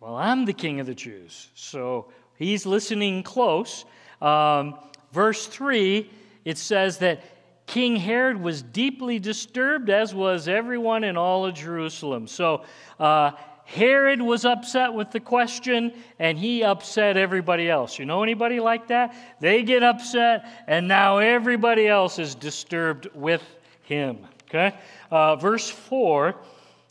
Well, 0.00 0.16
I'm 0.16 0.44
the 0.44 0.52
king 0.52 0.80
of 0.80 0.86
the 0.86 0.94
Jews. 0.94 1.48
So 1.54 2.12
he's 2.36 2.66
listening 2.66 3.22
close. 3.22 3.84
Um, 4.20 4.78
verse 5.12 5.46
3, 5.46 6.08
it 6.44 6.58
says 6.58 6.98
that 6.98 7.24
King 7.66 7.96
Herod 7.96 8.40
was 8.40 8.62
deeply 8.62 9.18
disturbed, 9.18 9.88
as 9.88 10.14
was 10.14 10.46
everyone 10.46 11.02
in 11.02 11.16
all 11.16 11.46
of 11.46 11.54
Jerusalem. 11.54 12.26
So 12.26 12.64
uh, 13.00 13.32
Herod 13.64 14.20
was 14.20 14.44
upset 14.44 14.92
with 14.92 15.10
the 15.10 15.20
question, 15.20 15.94
and 16.18 16.38
he 16.38 16.62
upset 16.62 17.16
everybody 17.16 17.68
else. 17.68 17.98
You 17.98 18.04
know 18.04 18.22
anybody 18.22 18.60
like 18.60 18.88
that? 18.88 19.14
They 19.40 19.62
get 19.62 19.82
upset, 19.82 20.46
and 20.66 20.86
now 20.86 21.18
everybody 21.18 21.88
else 21.88 22.18
is 22.18 22.34
disturbed 22.34 23.08
with 23.14 23.42
him. 23.82 24.18
Okay? 24.48 24.76
Uh, 25.10 25.36
verse 25.36 25.68
4 25.68 26.36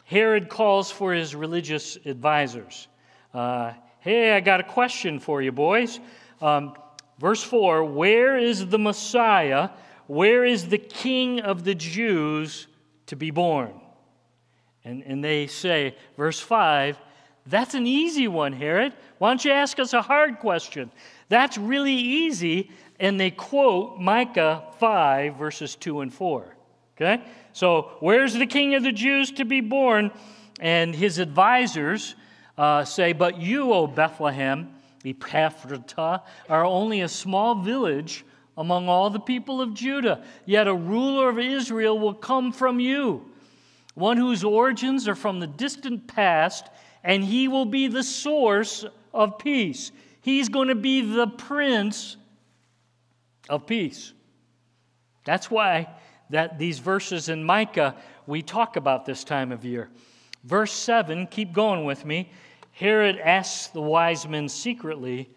Herod 0.06 0.50
calls 0.50 0.92
for 0.92 1.14
his 1.14 1.34
religious 1.34 1.98
advisors. 2.06 2.88
Uh, 3.34 3.74
hey, 4.00 4.34
I 4.36 4.42
got 4.42 4.60
a 4.60 4.64
question 4.64 5.20
for 5.20 5.42
you, 5.42 5.52
boys. 5.52 6.00
Um, 6.42 6.74
verse 7.20 7.42
4 7.44 7.86
Where 7.86 8.38
is 8.38 8.68
the 8.68 8.80
Messiah? 8.80 9.70
Where 10.08 10.44
is 10.44 10.68
the 10.68 10.78
King 10.78 11.40
of 11.40 11.64
the 11.64 11.76
Jews 11.76 12.68
to 13.06 13.16
be 13.16 13.32
born? 13.32 13.80
And, 14.86 15.04
and 15.04 15.24
they 15.24 15.48
say, 15.48 15.96
verse 16.18 16.40
5, 16.40 16.98
that's 17.46 17.74
an 17.74 17.88
easy 17.88 18.28
one, 18.28 18.54
Herod. 18.54 18.94
Why 19.18 19.30
don't 19.30 19.44
you 19.44 19.52
ask 19.52 19.80
us 19.80 19.94
a 19.94 20.02
hard 20.02 20.40
question? 20.40 20.92
That's 21.30 21.58
really 21.58 21.94
easy. 21.94 22.72
And 23.00 23.20
they 23.20 23.32
quote 23.32 24.00
Micah 24.00 24.64
5, 24.80 25.36
verses 25.36 25.76
2 25.76 26.02
and 26.02 26.14
4. 26.14 26.56
Okay? 26.96 27.24
So, 27.54 27.92
where's 28.00 28.34
the 28.34 28.46
king 28.46 28.76
of 28.76 28.84
the 28.84 28.92
Jews 28.92 29.32
to 29.32 29.46
be 29.46 29.62
born? 29.62 30.12
And 30.60 30.96
his 30.96 31.18
advisors 31.18 32.16
uh, 32.58 32.86
say, 32.86 33.14
But 33.14 33.40
you, 33.40 33.74
O 33.74 33.88
Bethlehem, 33.88 34.74
Ephrathah, 35.04 36.22
are 36.50 36.66
only 36.66 37.02
a 37.02 37.10
small 37.10 37.56
village 37.56 38.24
among 38.58 38.88
all 38.88 39.10
the 39.10 39.20
people 39.20 39.60
of 39.60 39.74
Judah. 39.74 40.24
Yet 40.46 40.68
a 40.68 40.74
ruler 40.74 41.30
of 41.30 41.40
Israel 41.40 41.98
will 42.00 42.14
come 42.14 42.52
from 42.52 42.80
you 42.80 43.33
one 43.94 44.18
whose 44.18 44.44
origins 44.44 45.08
are 45.08 45.16
from 45.16 45.40
the 45.40 45.48
distant 45.48 46.08
past, 46.08 46.70
and 47.04 47.24
he 47.24 47.48
will 47.48 47.66
be 47.66 47.88
the 47.88 48.04
source 48.04 48.86
of 49.14 49.38
peace. 49.38 49.92
He's 50.22 50.50
going 50.50 50.70
to 50.70 50.76
be 50.76 51.02
the 51.02 51.28
prince 51.28 52.18
of 53.50 53.68
peace. 53.68 54.14
That's 55.26 55.52
why 55.52 55.90
that 56.30 56.58
these 56.58 56.80
verses 56.80 57.30
in 57.30 57.44
Micah 57.44 57.96
we 58.26 58.42
talk 58.42 58.76
about 58.78 59.06
this 59.06 59.24
time 59.24 59.52
of 59.52 59.66
year. 59.66 59.90
Verse 60.44 60.72
7, 60.72 61.28
keep 61.28 61.54
going 61.54 61.86
with 61.86 62.06
me. 62.06 62.32
Herod 62.72 63.18
asks 63.20 63.68
the 63.68 63.82
wise 63.82 64.28
men 64.28 64.50
secretly, 64.50 65.30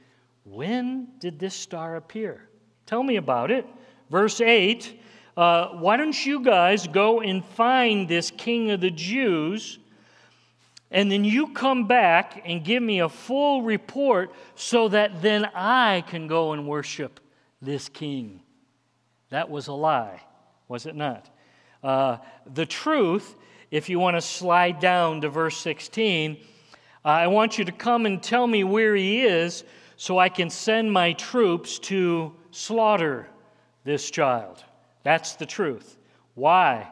When 0.45 1.09
did 1.19 1.39
this 1.39 1.55
star 1.55 1.97
appear? 1.97 2.49
Tell 2.87 3.03
me 3.03 3.17
about 3.17 3.51
it. 3.51 3.67
Verse 4.11 4.41
8, 4.41 5.01
uh, 5.37 5.69
why 5.69 5.97
don't 5.97 6.25
you 6.25 6.41
guys 6.41 6.87
go 6.87 7.21
and 7.21 7.45
find 7.45 8.09
this 8.09 8.31
king 8.31 8.71
of 8.71 8.81
the 8.81 8.91
Jews? 8.91 9.79
And 10.91 11.11
then 11.11 11.25
you 11.25 11.49
come 11.49 11.87
back 11.87 12.43
and 12.45 12.65
give 12.65 12.83
me 12.83 13.01
a 13.01 13.09
full 13.09 13.63
report 13.63 14.33
so 14.55 14.89
that 14.89 15.21
then 15.21 15.45
I 15.55 16.05
can 16.07 16.27
go 16.27 16.53
and 16.53 16.67
worship 16.67 17.21
this 17.61 17.89
king. 17.89 18.41
That 19.31 19.51
was 19.51 19.67
a 19.67 19.73
lie, 19.73 20.23
was 20.69 20.87
it 20.87 20.95
not? 20.95 21.29
Uh, 21.83 22.19
the 22.55 22.65
truth, 22.65 23.37
if 23.71 23.89
you 23.89 23.99
want 23.99 24.17
to 24.17 24.21
slide 24.21 24.81
down 24.81 25.21
to 25.21 25.29
verse 25.29 25.57
16, 25.59 26.39
uh, 27.05 27.09
I 27.09 27.27
want 27.27 27.59
you 27.59 27.65
to 27.65 27.73
come 27.73 28.07
and 28.07 28.23
tell 28.23 28.47
me 28.47 28.65
where 28.65 28.95
he 28.95 29.23
is 29.23 29.65
so 29.97 30.19
I 30.19 30.29
can 30.29 30.49
send 30.51 30.93
my 30.93 31.13
troops 31.15 31.79
to 31.81 32.33
slaughter 32.53 33.29
this 33.85 34.11
child. 34.11 34.65
That's 35.07 35.37
the 35.37 35.47
truth. 35.47 35.97
Why? 36.35 36.91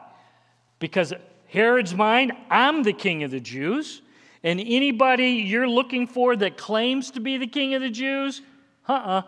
Because 0.79 1.11
Herod's 1.47 1.93
mind, 1.93 2.31
I'm 2.49 2.81
the 2.81 2.93
king 2.93 3.23
of 3.23 3.31
the 3.31 3.41
Jews. 3.41 4.01
And 4.41 4.57
anybody 4.57 5.31
you're 5.31 5.67
looking 5.67 6.07
for 6.07 6.33
that 6.37 6.55
claims 6.55 7.11
to 7.11 7.19
be 7.19 7.35
the 7.35 7.45
king 7.45 7.73
of 7.73 7.81
the 7.81 7.89
Jews, 7.89 8.41
uh 8.87 8.93
uh, 8.93 9.21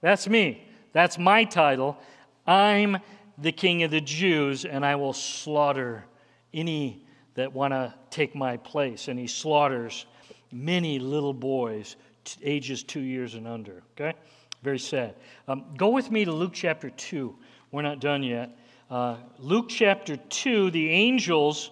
that's 0.00 0.28
me. 0.28 0.66
That's 0.92 1.18
my 1.18 1.44
title. 1.44 1.96
I'm 2.44 2.98
the 3.38 3.52
king 3.52 3.84
of 3.84 3.92
the 3.92 4.00
Jews, 4.00 4.64
and 4.64 4.84
I 4.84 4.96
will 4.96 5.12
slaughter 5.12 6.04
any 6.52 7.06
that 7.34 7.52
want 7.52 7.72
to 7.72 7.94
take 8.10 8.34
my 8.34 8.56
place. 8.56 9.06
And 9.06 9.20
he 9.20 9.28
slaughters 9.28 10.04
many 10.50 10.98
little 10.98 11.32
boys, 11.32 11.94
ages 12.42 12.82
two 12.82 13.02
years 13.02 13.34
and 13.34 13.46
under. 13.46 13.84
Okay? 13.92 14.18
Very 14.64 14.80
sad. 14.80 15.14
Um, 15.46 15.64
go 15.76 15.90
with 15.90 16.10
me 16.10 16.24
to 16.24 16.32
Luke 16.32 16.54
chapter 16.54 16.90
2. 16.90 17.36
We're 17.72 17.80
not 17.80 18.00
done 18.00 18.22
yet. 18.22 18.54
Uh, 18.90 19.16
Luke 19.38 19.70
chapter 19.70 20.18
2, 20.18 20.70
the 20.72 20.90
angels 20.90 21.70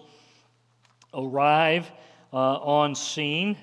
arrive 1.13 1.91
uh, 2.33 2.37
on 2.37 2.95
scene, 2.95 3.55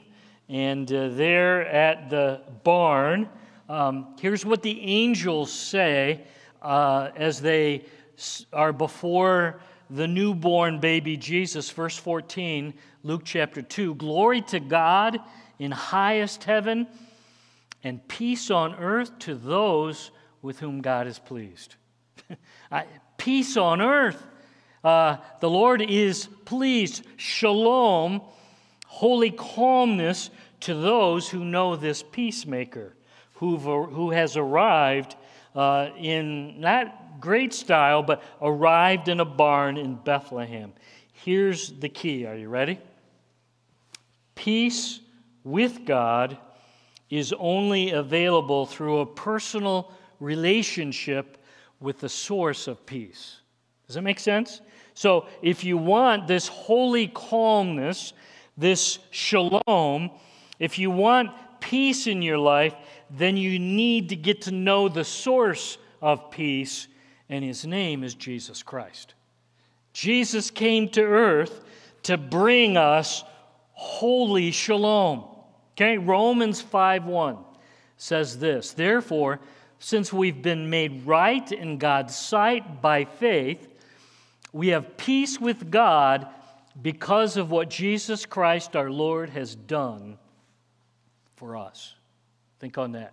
and 0.48 0.90
uh, 0.92 1.08
there 1.08 1.66
at 1.66 2.10
the 2.10 2.42
barn, 2.62 3.28
um, 3.68 4.14
here's 4.20 4.46
what 4.46 4.62
the 4.62 4.80
angels 4.82 5.52
say 5.52 6.20
uh, 6.62 7.10
as 7.16 7.40
they 7.40 7.86
are 8.52 8.72
before 8.72 9.58
the 9.90 10.06
newborn 10.06 10.78
baby 10.78 11.16
Jesus. 11.16 11.68
Verse 11.70 11.96
14, 11.96 12.72
Luke 13.02 13.22
chapter 13.24 13.62
2 13.62 13.96
Glory 13.96 14.42
to 14.42 14.60
God 14.60 15.18
in 15.58 15.72
highest 15.72 16.44
heaven, 16.44 16.86
and 17.82 18.06
peace 18.06 18.48
on 18.48 18.76
earth 18.76 19.18
to 19.18 19.34
those 19.34 20.12
with 20.40 20.60
whom 20.60 20.82
God 20.82 21.08
is 21.08 21.18
pleased. 21.18 21.74
peace 23.18 23.56
on 23.56 23.80
earth. 23.80 24.22
Uh, 24.82 25.16
the 25.40 25.50
Lord 25.50 25.82
is 25.82 26.28
pleased. 26.44 27.04
Shalom, 27.16 28.22
holy 28.86 29.30
calmness 29.30 30.30
to 30.60 30.74
those 30.74 31.28
who 31.28 31.44
know 31.44 31.76
this 31.76 32.02
peacemaker 32.02 32.94
who 33.38 34.10
has 34.10 34.36
arrived 34.36 35.14
uh, 35.54 35.90
in 35.96 36.60
not 36.60 37.20
great 37.20 37.54
style, 37.54 38.02
but 38.02 38.22
arrived 38.40 39.08
in 39.08 39.20
a 39.20 39.24
barn 39.24 39.76
in 39.76 39.94
Bethlehem. 39.94 40.72
Here's 41.12 41.70
the 41.70 41.88
key. 41.88 42.26
Are 42.26 42.36
you 42.36 42.48
ready? 42.48 42.78
Peace 44.34 45.00
with 45.44 45.84
God 45.84 46.38
is 47.10 47.32
only 47.38 47.90
available 47.90 48.66
through 48.66 49.00
a 49.00 49.06
personal 49.06 49.92
relationship 50.20 51.37
with 51.80 52.00
the 52.00 52.08
source 52.08 52.66
of 52.66 52.84
peace. 52.86 53.36
Does 53.86 53.94
that 53.94 54.02
make 54.02 54.20
sense? 54.20 54.60
So, 54.94 55.26
if 55.42 55.64
you 55.64 55.78
want 55.78 56.26
this 56.26 56.48
holy 56.48 57.08
calmness, 57.08 58.12
this 58.56 58.98
shalom, 59.10 60.10
if 60.58 60.78
you 60.78 60.90
want 60.90 61.30
peace 61.60 62.06
in 62.06 62.20
your 62.20 62.38
life, 62.38 62.74
then 63.10 63.36
you 63.36 63.58
need 63.58 64.08
to 64.08 64.16
get 64.16 64.42
to 64.42 64.50
know 64.50 64.88
the 64.88 65.04
source 65.04 65.78
of 66.02 66.30
peace, 66.30 66.88
and 67.28 67.44
his 67.44 67.64
name 67.64 68.02
is 68.04 68.14
Jesus 68.14 68.62
Christ. 68.62 69.14
Jesus 69.92 70.50
came 70.50 70.88
to 70.90 71.02
earth 71.02 71.64
to 72.04 72.16
bring 72.16 72.76
us 72.76 73.24
holy 73.72 74.50
shalom. 74.50 75.24
Okay, 75.76 75.98
Romans 75.98 76.60
5 76.60 77.04
1 77.04 77.38
says 77.96 78.38
this, 78.38 78.72
therefore, 78.72 79.40
since 79.78 80.12
we've 80.12 80.42
been 80.42 80.70
made 80.70 81.06
right 81.06 81.50
in 81.52 81.78
God's 81.78 82.16
sight 82.16 82.82
by 82.82 83.04
faith, 83.04 83.68
we 84.52 84.68
have 84.68 84.96
peace 84.96 85.40
with 85.40 85.70
God 85.70 86.26
because 86.80 87.36
of 87.36 87.50
what 87.50 87.70
Jesus 87.70 88.26
Christ 88.26 88.76
our 88.76 88.90
Lord 88.90 89.30
has 89.30 89.54
done 89.54 90.18
for 91.36 91.56
us. 91.56 91.94
Think 92.58 92.78
on 92.78 92.92
that. 92.92 93.12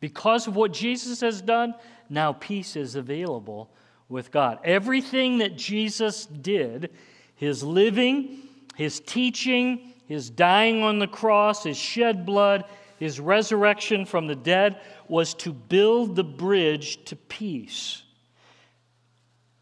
Because 0.00 0.46
of 0.46 0.56
what 0.56 0.72
Jesus 0.72 1.20
has 1.20 1.40
done, 1.40 1.74
now 2.10 2.32
peace 2.32 2.76
is 2.76 2.96
available 2.96 3.70
with 4.08 4.30
God. 4.30 4.58
Everything 4.64 5.38
that 5.38 5.56
Jesus 5.56 6.26
did, 6.26 6.90
his 7.36 7.62
living, 7.62 8.38
his 8.76 9.00
teaching, 9.00 9.92
his 10.06 10.28
dying 10.28 10.82
on 10.82 10.98
the 10.98 11.06
cross, 11.06 11.64
his 11.64 11.76
shed 11.76 12.26
blood, 12.26 12.64
his 13.02 13.18
resurrection 13.18 14.06
from 14.06 14.28
the 14.28 14.36
dead, 14.36 14.80
was 15.08 15.34
to 15.34 15.52
build 15.52 16.14
the 16.14 16.22
bridge 16.22 17.04
to 17.04 17.16
peace. 17.16 18.04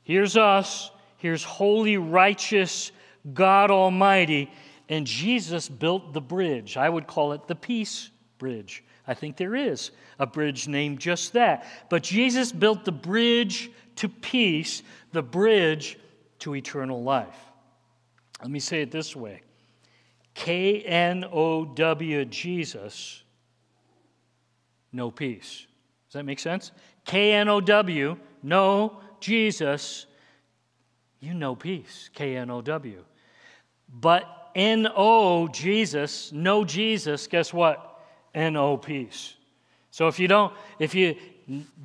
Here's 0.03 0.37
us, 0.37 0.91
here's 1.17 1.43
holy, 1.43 1.97
righteous 1.97 2.93
God 3.33 3.71
Almighty, 3.71 4.51
and 4.91 5.07
Jesus 5.07 5.71
built 5.71 6.13
the 6.13 6.21
bridge. 6.21 6.77
I 6.77 6.87
would 6.87 7.07
call 7.07 7.33
it 7.33 7.47
the 7.47 7.55
peace 7.55 8.11
bridge. 8.37 8.85
I 9.07 9.15
think 9.15 9.39
there 9.39 9.57
is 9.57 9.91
a 10.19 10.27
bridge 10.27 10.69
named 10.69 11.01
just 11.01 11.33
that. 11.33 11.67
But 11.89 12.03
Jesus 12.03 12.53
built 12.53 12.85
the 12.85 12.93
bridge 12.93 13.71
to 13.97 14.09
peace, 14.11 14.83
the 15.13 15.23
bridge 15.23 15.99
to 16.41 16.55
eternal 16.55 17.03
life. 17.03 17.39
Let 18.43 18.51
me 18.51 18.61
say 18.61 18.83
it 18.83 18.91
this 18.91 19.17
way 19.17 19.41
K 20.35 20.83
N 20.83 21.25
O 21.33 21.65
W 21.65 22.27
Jesus, 22.27 23.23
no 24.93 25.11
peace. 25.11 25.67
Does 26.09 26.15
that 26.15 26.25
make 26.25 26.41
sense? 26.41 26.73
K 27.05 27.33
N 27.33 27.49
O 27.49 27.61
W, 27.61 28.17
no 28.43 29.01
Jesus, 29.21 30.07
you 31.21 31.35
know 31.35 31.55
peace. 31.55 32.11
K 32.15 32.37
N 32.37 32.51
O 32.51 32.61
W. 32.61 33.05
But 33.93 34.51
N 34.55 34.89
O 34.95 35.49
Jesus, 35.49 36.33
no 36.33 36.65
Jesus, 36.65 37.27
guess 37.27 37.53
what? 37.53 37.87
N-O 38.35 38.77
peace. 38.77 39.35
So 39.91 40.07
if 40.07 40.19
you 40.19 40.29
don't, 40.29 40.53
if 40.79 40.95
you 40.95 41.17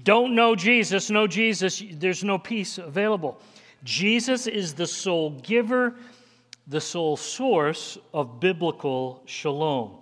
don't 0.04 0.36
know 0.36 0.56
Jesus, 0.56 1.10
know 1.10 1.26
Jesus, 1.28 1.82
there's 1.94 2.24
no 2.24 2.38
peace 2.38 2.78
available. 2.78 3.42
Jesus 3.84 4.46
is 4.48 4.74
the 4.74 4.86
sole 4.86 5.32
giver, 5.42 5.96
the 6.68 6.82
sole 6.82 7.18
source 7.18 7.98
of 8.14 8.40
biblical 8.40 9.24
shalom. 9.26 9.98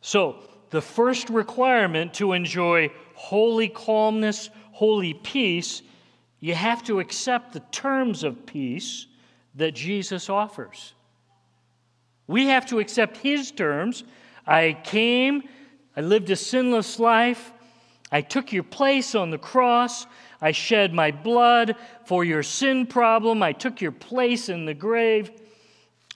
So 0.00 0.36
the 0.70 0.82
first 0.82 1.30
requirement 1.30 2.14
to 2.14 2.32
enjoy 2.32 2.90
holy 3.14 3.68
calmness, 3.68 4.50
holy 4.72 5.14
peace, 5.14 5.82
you 6.40 6.54
have 6.54 6.82
to 6.84 7.00
accept 7.00 7.52
the 7.52 7.60
terms 7.60 8.24
of 8.24 8.46
peace 8.46 9.06
that 9.54 9.74
Jesus 9.74 10.28
offers. 10.28 10.94
We 12.26 12.46
have 12.46 12.66
to 12.66 12.80
accept 12.80 13.18
his 13.18 13.50
terms. 13.50 14.04
I 14.46 14.76
came 14.84 15.42
I 15.96 16.00
lived 16.00 16.30
a 16.30 16.36
sinless 16.36 16.98
life. 16.98 17.52
I 18.10 18.20
took 18.20 18.52
your 18.52 18.62
place 18.62 19.14
on 19.14 19.30
the 19.30 19.38
cross. 19.38 20.06
I 20.40 20.52
shed 20.52 20.92
my 20.92 21.10
blood 21.10 21.76
for 22.04 22.24
your 22.24 22.42
sin 22.42 22.86
problem. 22.86 23.42
I 23.42 23.52
took 23.52 23.80
your 23.80 23.92
place 23.92 24.48
in 24.48 24.66
the 24.66 24.74
grave. 24.74 25.30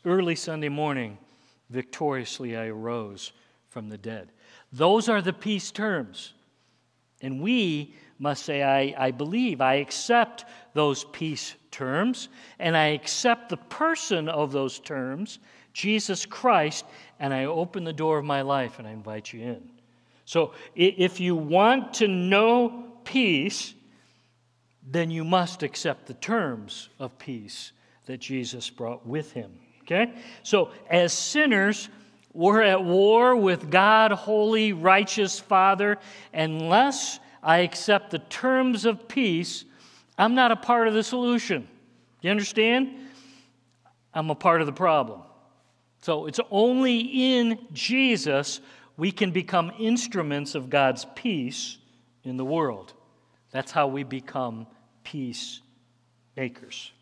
Early 0.05 0.35
Sunday 0.35 0.69
morning, 0.69 1.19
victoriously 1.71 2.57
I 2.57 2.67
arose 2.67 3.33
from 3.69 3.89
the 3.89 3.99
dead. 3.99 4.31
Those 4.73 5.09
are 5.09 5.23
the 5.23 5.33
peace 5.33 5.71
terms. 5.71 6.35
And 7.21 7.41
we 7.41 7.95
must 8.19 8.45
say, 8.45 8.63
I, 8.63 8.95
I 9.07 9.11
believe, 9.11 9.61
I 9.61 9.75
accept 9.75 10.45
those 10.75 11.05
peace 11.05 11.55
terms, 11.71 12.29
and 12.59 12.77
I 12.77 12.89
accept 12.89 13.49
the 13.49 13.57
person 13.57 14.29
of 14.29 14.53
those 14.53 14.79
terms, 14.81 15.39
Jesus 15.73 16.27
Christ, 16.27 16.85
and 17.21 17.33
I 17.33 17.45
open 17.45 17.85
the 17.85 17.93
door 17.93 18.19
of 18.19 18.25
my 18.25 18.43
life 18.43 18.79
and 18.79 18.89
I 18.89 18.91
invite 18.91 19.33
you 19.33 19.41
in. 19.41 19.71
So 20.25 20.53
if 20.75 21.21
you 21.21 21.37
want 21.37 21.95
to 21.95 22.09
know 22.09 22.93
peace, 23.05 23.75
then 24.87 25.11
you 25.11 25.25
must 25.25 25.63
accept 25.63 26.07
the 26.07 26.15
terms 26.15 26.89
of 26.99 27.19
peace 27.19 27.73
that 28.07 28.19
Jesus 28.19 28.69
brought 28.71 29.07
with 29.07 29.33
him. 29.33 29.53
Okay? 29.83 30.13
So 30.43 30.71
as 30.91 31.13
sinners, 31.13 31.89
we're 32.33 32.63
at 32.63 32.85
war 32.85 33.35
with 33.35 33.71
God, 33.71 34.13
holy, 34.13 34.73
righteous 34.73 35.41
Father. 35.41 35.99
Unless 36.33 37.19
I 37.43 37.59
accept 37.59 38.11
the 38.11 38.19
terms 38.19 38.85
of 38.85 39.09
peace, 39.09 39.65
I'm 40.17 40.35
not 40.35 40.53
a 40.53 40.57
part 40.57 40.89
of 40.89 40.95
the 40.95 41.03
solution. 41.03 41.67
You 42.21 42.31
understand? 42.31 42.95
I'm 44.13 44.31
a 44.31 44.35
part 44.35 44.61
of 44.61 44.67
the 44.67 44.73
problem. 44.73 45.23
So 46.03 46.27
it's 46.27 46.41
only 46.51 47.01
in 47.01 47.59
Jesus 47.73 48.61
we 48.97 49.13
can 49.13 49.31
become 49.31 49.73
instruments 49.79 50.55
of 50.55 50.69
God's 50.69 51.07
peace 51.15 51.79
in 52.25 52.37
the 52.37 52.45
world. 52.45 52.95
That's 53.53 53.71
how 53.71 53.87
we 53.87 54.03
become 54.03 54.67
peacemakers. 55.05 56.93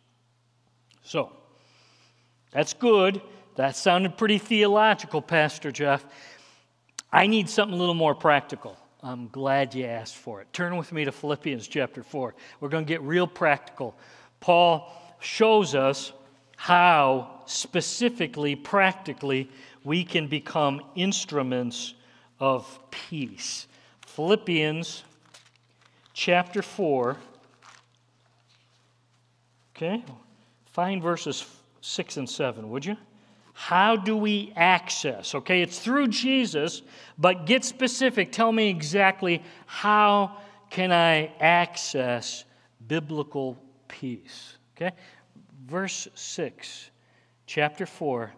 So, 1.03 1.33
that's 2.53 2.75
good. 2.75 3.21
That 3.57 3.75
sounded 3.75 4.19
pretty 4.19 4.39
theological, 4.39 5.23
Pastor 5.23 5.73
Jeff. 5.73 6.05
I 7.11 7.27
need 7.27 7.49
something 7.49 7.75
a 7.75 7.79
little 7.79 7.95
more 7.95 8.15
practical. 8.15 8.77
I'm 9.03 9.29
glad 9.29 9.75
you 9.75 9.87
asked 9.87 10.17
for 10.17 10.43
it. 10.43 10.53
Turn 10.53 10.77
with 10.77 10.93
me 10.93 11.05
to 11.05 11.13
Philippians 11.13 11.67
chapter 11.67 12.03
4. 12.03 12.35
We're 12.61 12.69
going 12.69 12.85
to 12.85 12.89
get 12.89 13.01
real 13.03 13.27
practical. 13.27 13.97
Paul 14.41 14.93
shows 15.21 15.75
us 15.75 16.13
how 16.57 17.43
specifically, 17.47 18.57
practically, 18.57 19.51
we 19.85 20.05
can 20.05 20.27
become 20.27 20.83
instruments 20.95 21.95
of 22.41 22.79
peace. 22.91 23.67
Philippians 24.07 25.05
chapter 26.13 26.61
4. 26.61 27.17
Okay? 29.75 30.05
Find 30.67 31.03
verses 31.03 31.47
6 31.81 32.17
and 32.19 32.29
7, 32.29 32.69
would 32.69 32.85
you? 32.85 32.97
How 33.59 33.97
do 33.97 34.17
we 34.17 34.53
access? 34.55 35.35
Okay, 35.35 35.63
it's 35.63 35.79
through 35.79 36.09
Jesus, 36.09 36.83
but 37.17 37.47
get 37.47 37.65
specific. 37.65 38.31
Tell 38.31 38.53
me 38.53 38.69
exactly 38.69 39.43
how 39.65 40.37
can 40.69 40.93
I 40.93 41.33
access 41.41 42.45
biblical 42.87 43.57
peace? 43.89 44.57
Okay? 44.77 44.93
verse 45.67 46.09
6, 46.15 46.91
chapter 47.47 47.87
4 47.87 48.33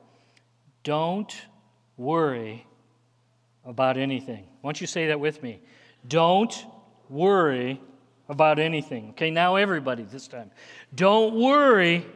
don't 0.84 1.34
worry 1.98 2.64
about 3.66 3.98
anything. 3.98 4.44
Why 4.62 4.68
don't 4.68 4.80
you 4.80 4.86
say 4.86 5.08
that 5.08 5.20
with 5.20 5.42
me? 5.42 5.60
Don't 6.06 6.64
worry 7.10 7.78
about 8.28 8.58
anything. 8.58 9.10
Okay, 9.10 9.30
now 9.30 9.56
everybody 9.56 10.04
this 10.04 10.28
time. 10.28 10.50
Don't 10.94 11.34
worry 11.34 12.06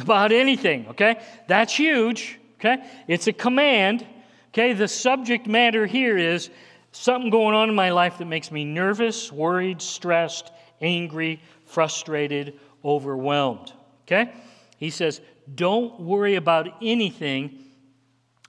about 0.00 0.32
anything. 0.32 0.86
Okay, 0.88 1.20
that's 1.46 1.76
huge. 1.76 2.38
Okay, 2.64 2.84
it's 3.08 3.26
a 3.26 3.32
command. 3.32 4.06
Okay, 4.50 4.72
the 4.72 4.86
subject 4.86 5.48
matter 5.48 5.84
here 5.84 6.16
is 6.16 6.48
something 6.92 7.28
going 7.28 7.56
on 7.56 7.68
in 7.68 7.74
my 7.74 7.90
life 7.90 8.18
that 8.18 8.26
makes 8.26 8.52
me 8.52 8.64
nervous, 8.64 9.32
worried, 9.32 9.82
stressed, 9.82 10.52
angry, 10.80 11.40
frustrated, 11.66 12.58
overwhelmed. 12.84 13.72
Okay? 14.06 14.32
He 14.76 14.90
says, 14.90 15.20
Don't 15.52 15.98
worry 15.98 16.36
about 16.36 16.68
anything. 16.80 17.64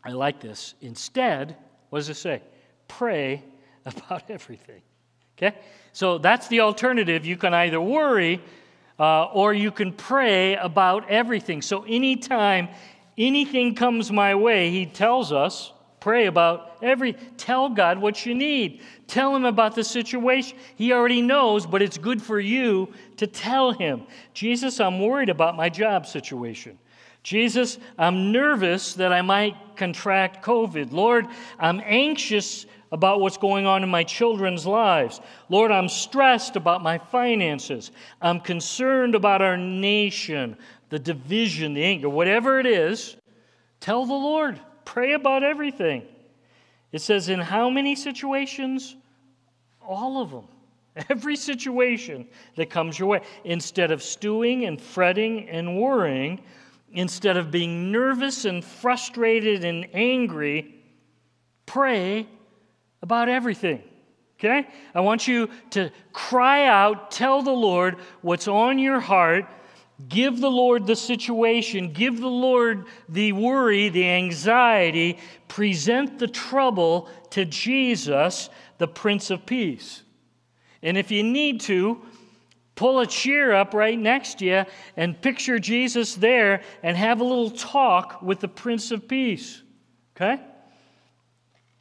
I 0.03 0.11
like 0.11 0.39
this. 0.39 0.75
Instead, 0.81 1.55
what 1.89 1.99
does 1.99 2.09
it 2.09 2.17
say? 2.17 2.43
Pray 2.87 3.43
about 3.85 4.29
everything. 4.29 4.81
Okay? 5.37 5.57
So 5.91 6.19
that's 6.19 6.47
the 6.49 6.59
alternative. 6.59 7.25
You 7.25 7.37
can 7.37 7.53
either 7.53 7.81
worry 7.81 8.41
uh, 8.99 9.25
or 9.25 9.53
you 9.53 9.71
can 9.71 9.91
pray 9.91 10.55
about 10.55 11.09
everything. 11.09 11.61
So 11.61 11.83
anytime 11.83 12.69
anything 13.17 13.75
comes 13.75 14.11
my 14.11 14.35
way, 14.35 14.69
he 14.69 14.85
tells 14.85 15.31
us 15.31 15.73
Pray 16.03 16.25
about 16.25 16.79
every, 16.81 17.13
tell 17.37 17.69
God 17.69 17.97
what 17.97 18.25
you 18.25 18.35
need. 18.35 18.81
Tell 19.07 19.33
Him 19.33 19.45
about 19.45 19.73
the 19.73 19.85
situation. 19.85 20.57
He 20.75 20.91
already 20.91 21.21
knows, 21.21 21.65
but 21.65 21.81
it's 21.81 21.97
good 21.97 22.21
for 22.21 22.41
you 22.41 22.91
to 23.15 23.25
tell 23.25 23.71
Him. 23.71 24.03
Jesus, 24.33 24.81
I'm 24.81 24.99
worried 24.99 25.29
about 25.29 25.55
my 25.55 25.69
job 25.69 26.05
situation. 26.05 26.77
Jesus, 27.23 27.77
I'm 27.97 28.33
nervous 28.33 28.95
that 28.95 29.13
I 29.13 29.21
might 29.21 29.55
contract 29.77 30.43
COVID. 30.43 30.91
Lord, 30.91 31.25
I'm 31.57 31.81
anxious 31.85 32.65
about 32.91 33.21
what's 33.21 33.37
going 33.37 33.65
on 33.65 33.81
in 33.81 33.87
my 33.87 34.03
children's 34.03 34.67
lives. 34.67 35.21
Lord, 35.47 35.71
I'm 35.71 35.87
stressed 35.87 36.57
about 36.57 36.83
my 36.83 36.97
finances. 36.97 37.91
I'm 38.21 38.41
concerned 38.41 39.15
about 39.15 39.41
our 39.41 39.55
nation, 39.55 40.57
the 40.93 40.99
division, 40.99 41.73
the 41.73 41.83
anger, 41.83 42.07
whatever 42.07 42.59
it 42.59 42.67
is. 42.67 43.17
Tell 43.79 44.05
the 44.05 44.13
Lord. 44.13 44.59
Pray 44.85 45.13
about 45.13 45.41
everything. 45.41 46.03
It 46.91 47.01
says, 47.01 47.29
in 47.29 47.39
how 47.39 47.71
many 47.71 47.95
situations? 47.95 48.95
All 49.81 50.21
of 50.21 50.29
them. 50.29 50.47
Every 51.09 51.35
situation 51.35 52.27
that 52.57 52.69
comes 52.69 52.99
your 52.99 53.07
way. 53.07 53.21
Instead 53.43 53.89
of 53.89 54.03
stewing 54.03 54.65
and 54.65 54.79
fretting 54.79 55.49
and 55.49 55.81
worrying, 55.81 56.43
instead 56.91 57.37
of 57.37 57.49
being 57.49 57.91
nervous 57.91 58.45
and 58.45 58.63
frustrated 58.63 59.63
and 59.63 59.87
angry, 59.95 60.75
pray 61.65 62.27
about 63.01 63.29
everything. 63.29 63.81
Okay? 64.39 64.67
I 64.93 64.99
want 64.99 65.27
you 65.27 65.49
to 65.71 65.89
cry 66.11 66.67
out, 66.67 67.09
tell 67.09 67.41
the 67.41 67.49
Lord 67.49 67.97
what's 68.21 68.47
on 68.47 68.77
your 68.77 68.99
heart. 68.99 69.47
Give 70.09 70.39
the 70.39 70.49
Lord 70.49 70.87
the 70.87 70.95
situation, 70.95 71.93
give 71.93 72.19
the 72.19 72.27
Lord 72.27 72.85
the 73.07 73.31
worry, 73.33 73.89
the 73.89 74.09
anxiety, 74.09 75.19
present 75.47 76.19
the 76.19 76.27
trouble 76.27 77.09
to 77.31 77.45
Jesus, 77.45 78.49
the 78.79 78.87
Prince 78.87 79.29
of 79.29 79.45
Peace. 79.45 80.01
And 80.81 80.97
if 80.97 81.11
you 81.11 81.23
need 81.23 81.61
to, 81.61 82.01
pull 82.75 82.99
a 82.99 83.07
chair 83.07 83.53
up 83.53 83.73
right 83.73 83.97
next 83.97 84.39
to 84.39 84.45
you 84.45 84.65
and 84.97 85.19
picture 85.21 85.59
Jesus 85.59 86.15
there 86.15 86.63
and 86.81 86.97
have 86.97 87.21
a 87.21 87.23
little 87.23 87.51
talk 87.51 88.21
with 88.21 88.39
the 88.39 88.47
Prince 88.47 88.91
of 88.91 89.07
Peace. 89.07 89.61
Okay? 90.15 90.41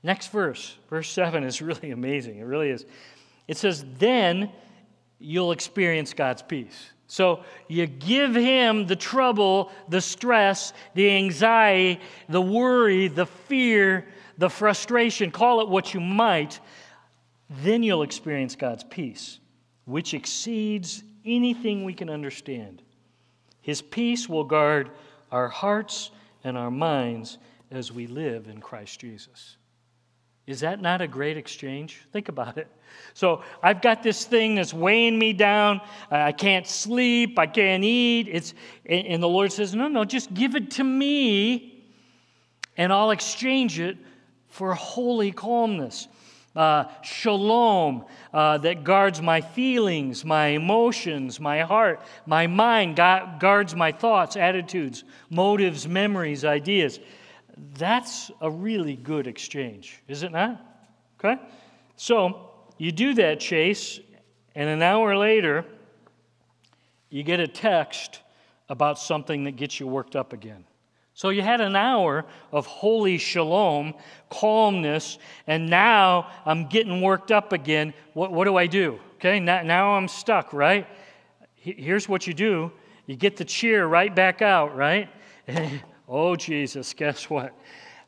Next 0.03 0.31
verse, 0.33 0.77
verse 0.91 1.11
7 1.11 1.45
is 1.45 1.63
really 1.63 1.91
amazing. 1.91 2.39
It 2.39 2.45
really 2.45 2.71
is. 2.71 2.85
It 3.49 3.57
says, 3.57 3.85
Then 3.99 4.51
you'll 5.19 5.53
experience 5.53 6.15
God's 6.15 6.43
peace. 6.43 6.92
So 7.13 7.45
you 7.69 7.87
give 7.87 8.35
him 8.35 8.87
the 8.87 8.97
trouble, 8.97 9.71
the 9.87 10.01
stress, 10.01 10.73
the 10.95 11.11
anxiety, 11.11 12.01
the 12.31 12.41
worry, 12.41 13.09
the 13.09 13.27
fear, 13.27 14.07
the 14.39 14.49
frustration, 14.49 15.31
call 15.31 15.61
it 15.61 15.69
what 15.69 15.93
you 15.93 16.01
might, 16.01 16.59
then 17.51 17.83
you'll 17.83 18.03
experience 18.03 18.57
God's 18.57 18.85
peace, 18.85 19.41
which 19.85 20.15
exceeds 20.15 21.05
anything 21.23 21.85
we 21.85 21.93
can 21.93 22.09
understand. 22.09 22.81
His 23.61 23.83
peace 23.83 24.27
will 24.27 24.45
guard 24.45 24.91
our 25.31 25.49
hearts 25.49 26.13
and 26.45 26.57
our 26.57 26.71
minds 26.71 27.37
as 27.71 27.93
we 27.93 28.07
live 28.07 28.49
in 28.49 28.59
Christ 28.59 28.99
Jesus. 28.99 29.59
Is 30.47 30.61
that 30.61 30.81
not 30.81 31.01
a 31.01 31.07
great 31.07 31.37
exchange? 31.37 32.01
Think 32.13 32.29
about 32.29 32.59
it. 32.59 32.67
So 33.15 33.43
I've 33.63 33.81
got 33.81 34.03
this 34.03 34.25
thing 34.25 34.57
that's 34.57 34.75
weighing 34.75 35.19
me 35.19 35.33
down. 35.33 35.81
I 36.11 36.33
can't 36.33 36.67
sleep. 36.67 37.39
I 37.39 37.47
can't 37.47 37.85
eat. 37.85 38.29
It's, 38.29 38.55
and 38.85 39.23
the 39.23 39.29
Lord 39.29 39.53
says, 39.53 39.75
No, 39.75 39.89
no, 39.89 40.05
just 40.05 40.35
give 40.35 40.57
it 40.57 40.73
to 40.73 40.85
me, 40.85 41.85
and 42.77 42.93
I'll 42.93 43.13
exchange 43.13 43.79
it 43.79 43.97
for 44.49 44.75
holy 44.75 45.31
calmness. 45.33 46.09
Uh, 46.55 46.85
shalom 47.01 48.05
uh, 48.35 48.59
that 48.59 48.85
guards 48.85 49.23
my 49.23 49.41
feelings, 49.41 50.23
my 50.23 50.49
emotions, 50.49 51.41
my 51.41 51.61
heart, 51.61 52.03
my 52.27 52.47
mind, 52.47 52.97
guards 52.97 53.75
my 53.75 53.91
thoughts, 53.91 54.37
attitudes, 54.37 55.05
motives, 55.31 55.89
memories, 55.89 56.45
ideas. 56.45 57.01
That's 57.57 58.31
a 58.41 58.51
really 58.51 58.97
good 58.97 59.27
exchange, 59.27 60.03
is 60.09 60.23
it 60.23 60.33
not? 60.33 60.61
Okay? 61.19 61.41
So 61.97 62.51
you 62.79 62.93
do 62.93 63.15
that, 63.15 63.41
Chase, 63.41 64.01
and 64.55 64.69
an 64.69 64.83
hour 64.83 65.17
later, 65.17 65.65
you 67.11 67.23
get 67.23 67.41
a 67.41 67.49
text 67.49 68.21
about 68.69 68.99
something 68.99 69.45
that 69.45 69.53
gets 69.53 69.79
you 69.79 69.87
worked 69.87 70.17
up 70.17 70.33
again. 70.33 70.65
So 71.15 71.29
you 71.29 71.43
had 71.43 71.61
an 71.61 71.77
hour 71.77 72.25
of 72.51 72.67
holy 72.67 73.19
shalom, 73.19 73.95
calmness, 74.31 75.19
and 75.47 75.69
now 75.69 76.31
I'm 76.47 76.69
getting 76.69 77.03
worked 77.03 77.31
up 77.31 77.53
again. 77.53 77.93
What, 78.15 78.33
what 78.33 78.45
do 78.45 78.57
I 78.57 78.67
do? 78.67 78.99
Okay, 79.17 79.39
now, 79.39 79.63
now 79.63 79.93
I'm 79.93 80.09
stuck, 80.09 80.53
right? 80.53 80.87
Here's 81.55 82.09
what 82.09 82.27
you 82.27 82.35
do 82.35 82.73
you 83.07 83.17
get 83.17 83.37
the 83.37 83.45
cheer 83.45 83.87
right 83.87 84.15
back 84.15 84.43
out, 84.43 84.77
right? 84.77 85.09
Oh, 86.13 86.37
Jesus, 86.37 86.93
guess 86.93 87.31
what? 87.31 87.55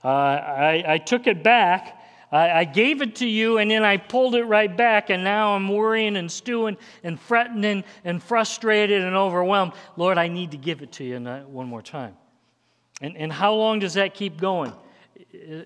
Uh, 0.04 0.08
I, 0.08 0.84
I 0.86 0.98
took 0.98 1.26
it 1.26 1.42
back. 1.42 2.02
I, 2.30 2.64
gave 2.64 3.00
it 3.00 3.16
to 3.16 3.26
you, 3.26 3.58
and 3.58 3.70
then 3.70 3.84
I 3.84 3.96
pulled 3.96 4.34
it 4.34 4.42
right 4.42 4.76
back, 4.76 5.08
and 5.08 5.22
now 5.22 5.54
I'm 5.54 5.68
worrying 5.68 6.16
and 6.16 6.30
stewing 6.30 6.76
and 7.04 7.18
fretting 7.18 7.84
and, 8.04 8.22
frustrated 8.22 9.02
and 9.02 9.14
overwhelmed. 9.14 9.72
Lord, 9.96 10.18
I 10.18 10.26
need 10.26 10.50
to 10.50 10.56
give 10.56 10.82
it 10.82 10.90
to 10.92 11.04
you 11.04 11.20
one 11.46 11.68
more 11.68 11.80
time. 11.80 12.16
And, 13.00 13.16
and 13.16 13.32
how 13.32 13.54
long 13.54 13.78
does 13.78 13.94
that 13.94 14.14
keep 14.14 14.38
going? 14.38 14.72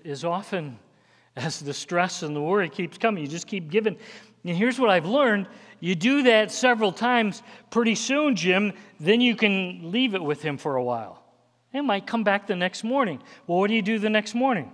As 0.05 0.23
often 0.23 0.77
as 1.35 1.59
the 1.59 1.73
stress 1.73 2.21
and 2.21 2.35
the 2.35 2.41
worry 2.41 2.69
keeps 2.69 2.97
coming, 2.99 3.23
you 3.23 3.29
just 3.29 3.47
keep 3.47 3.69
giving. 3.69 3.97
And 4.45 4.55
here's 4.55 4.79
what 4.79 4.89
I've 4.89 5.07
learned 5.07 5.47
you 5.81 5.95
do 5.95 6.23
that 6.23 6.51
several 6.51 6.91
times, 6.91 7.41
pretty 7.71 7.95
soon, 7.95 8.35
Jim, 8.35 8.73
then 8.99 9.21
you 9.21 9.35
can 9.35 9.91
leave 9.91 10.13
it 10.13 10.21
with 10.21 10.41
him 10.41 10.57
for 10.57 10.75
a 10.75 10.83
while. 10.83 11.18
It 11.73 11.83
might 11.83 12.07
come 12.07 12.23
back 12.23 12.47
the 12.47 12.55
next 12.55 12.83
morning. 12.83 13.21
Well, 13.45 13.59
what 13.59 13.67
do 13.67 13.75
you 13.75 13.81
do 13.81 13.99
the 13.99 14.09
next 14.09 14.33
morning? 14.33 14.71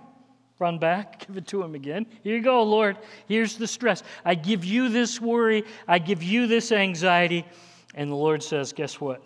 Run 0.58 0.78
back, 0.78 1.18
give 1.26 1.36
it 1.36 1.46
to 1.48 1.62
him 1.62 1.74
again. 1.74 2.06
Here 2.22 2.36
you 2.36 2.42
go, 2.42 2.62
Lord. 2.62 2.96
Here's 3.28 3.56
the 3.56 3.66
stress. 3.66 4.02
I 4.24 4.34
give 4.34 4.64
you 4.64 4.88
this 4.88 5.20
worry, 5.20 5.64
I 5.86 5.98
give 5.98 6.22
you 6.22 6.46
this 6.46 6.72
anxiety. 6.72 7.46
And 7.94 8.10
the 8.10 8.16
Lord 8.16 8.42
says, 8.42 8.72
Guess 8.72 9.00
what? 9.00 9.22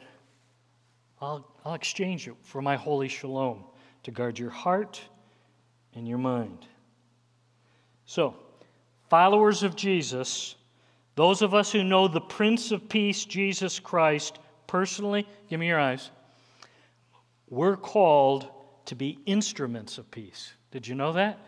I'll, 1.20 1.46
I'll 1.64 1.74
exchange 1.74 2.26
it 2.28 2.34
for 2.42 2.62
my 2.62 2.76
holy 2.76 3.08
shalom 3.08 3.64
to 4.04 4.10
guard 4.10 4.38
your 4.38 4.50
heart 4.50 5.00
and 5.94 6.08
your 6.08 6.18
mind. 6.18 6.66
So, 8.06 8.34
followers 9.08 9.62
of 9.62 9.76
Jesus, 9.76 10.56
those 11.16 11.42
of 11.42 11.52
us 11.52 11.70
who 11.70 11.84
know 11.84 12.08
the 12.08 12.20
Prince 12.20 12.72
of 12.72 12.88
Peace, 12.88 13.24
Jesus 13.24 13.78
Christ, 13.78 14.38
personally, 14.66 15.26
give 15.48 15.60
me 15.60 15.66
your 15.66 15.80
eyes 15.80 16.10
we're 17.50 17.76
called 17.76 18.48
to 18.86 18.94
be 18.94 19.18
instruments 19.26 19.98
of 19.98 20.10
peace. 20.10 20.52
Did 20.70 20.86
you 20.86 20.94
know 20.94 21.12
that? 21.12 21.38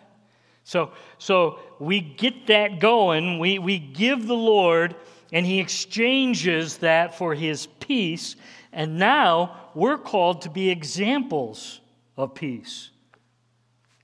So, 0.65 0.93
so 1.19 1.59
we 1.79 2.01
get 2.01 2.49
that 2.49 2.81
going. 2.81 3.39
We, 3.39 3.59
we 3.59 3.79
give 3.79 4.27
the 4.27 4.37
Lord, 4.37 4.95
and 5.33 5.47
He 5.47 5.61
exchanges 5.61 6.79
that 6.79 7.17
for 7.17 7.35
His 7.35 7.67
peace. 7.81 8.37
And 8.73 8.99
now 8.99 9.71
we're 9.75 9.99
called 9.99 10.43
to 10.43 10.51
be 10.51 10.71
examples 10.71 11.81
of 12.17 12.35
peace 12.35 12.91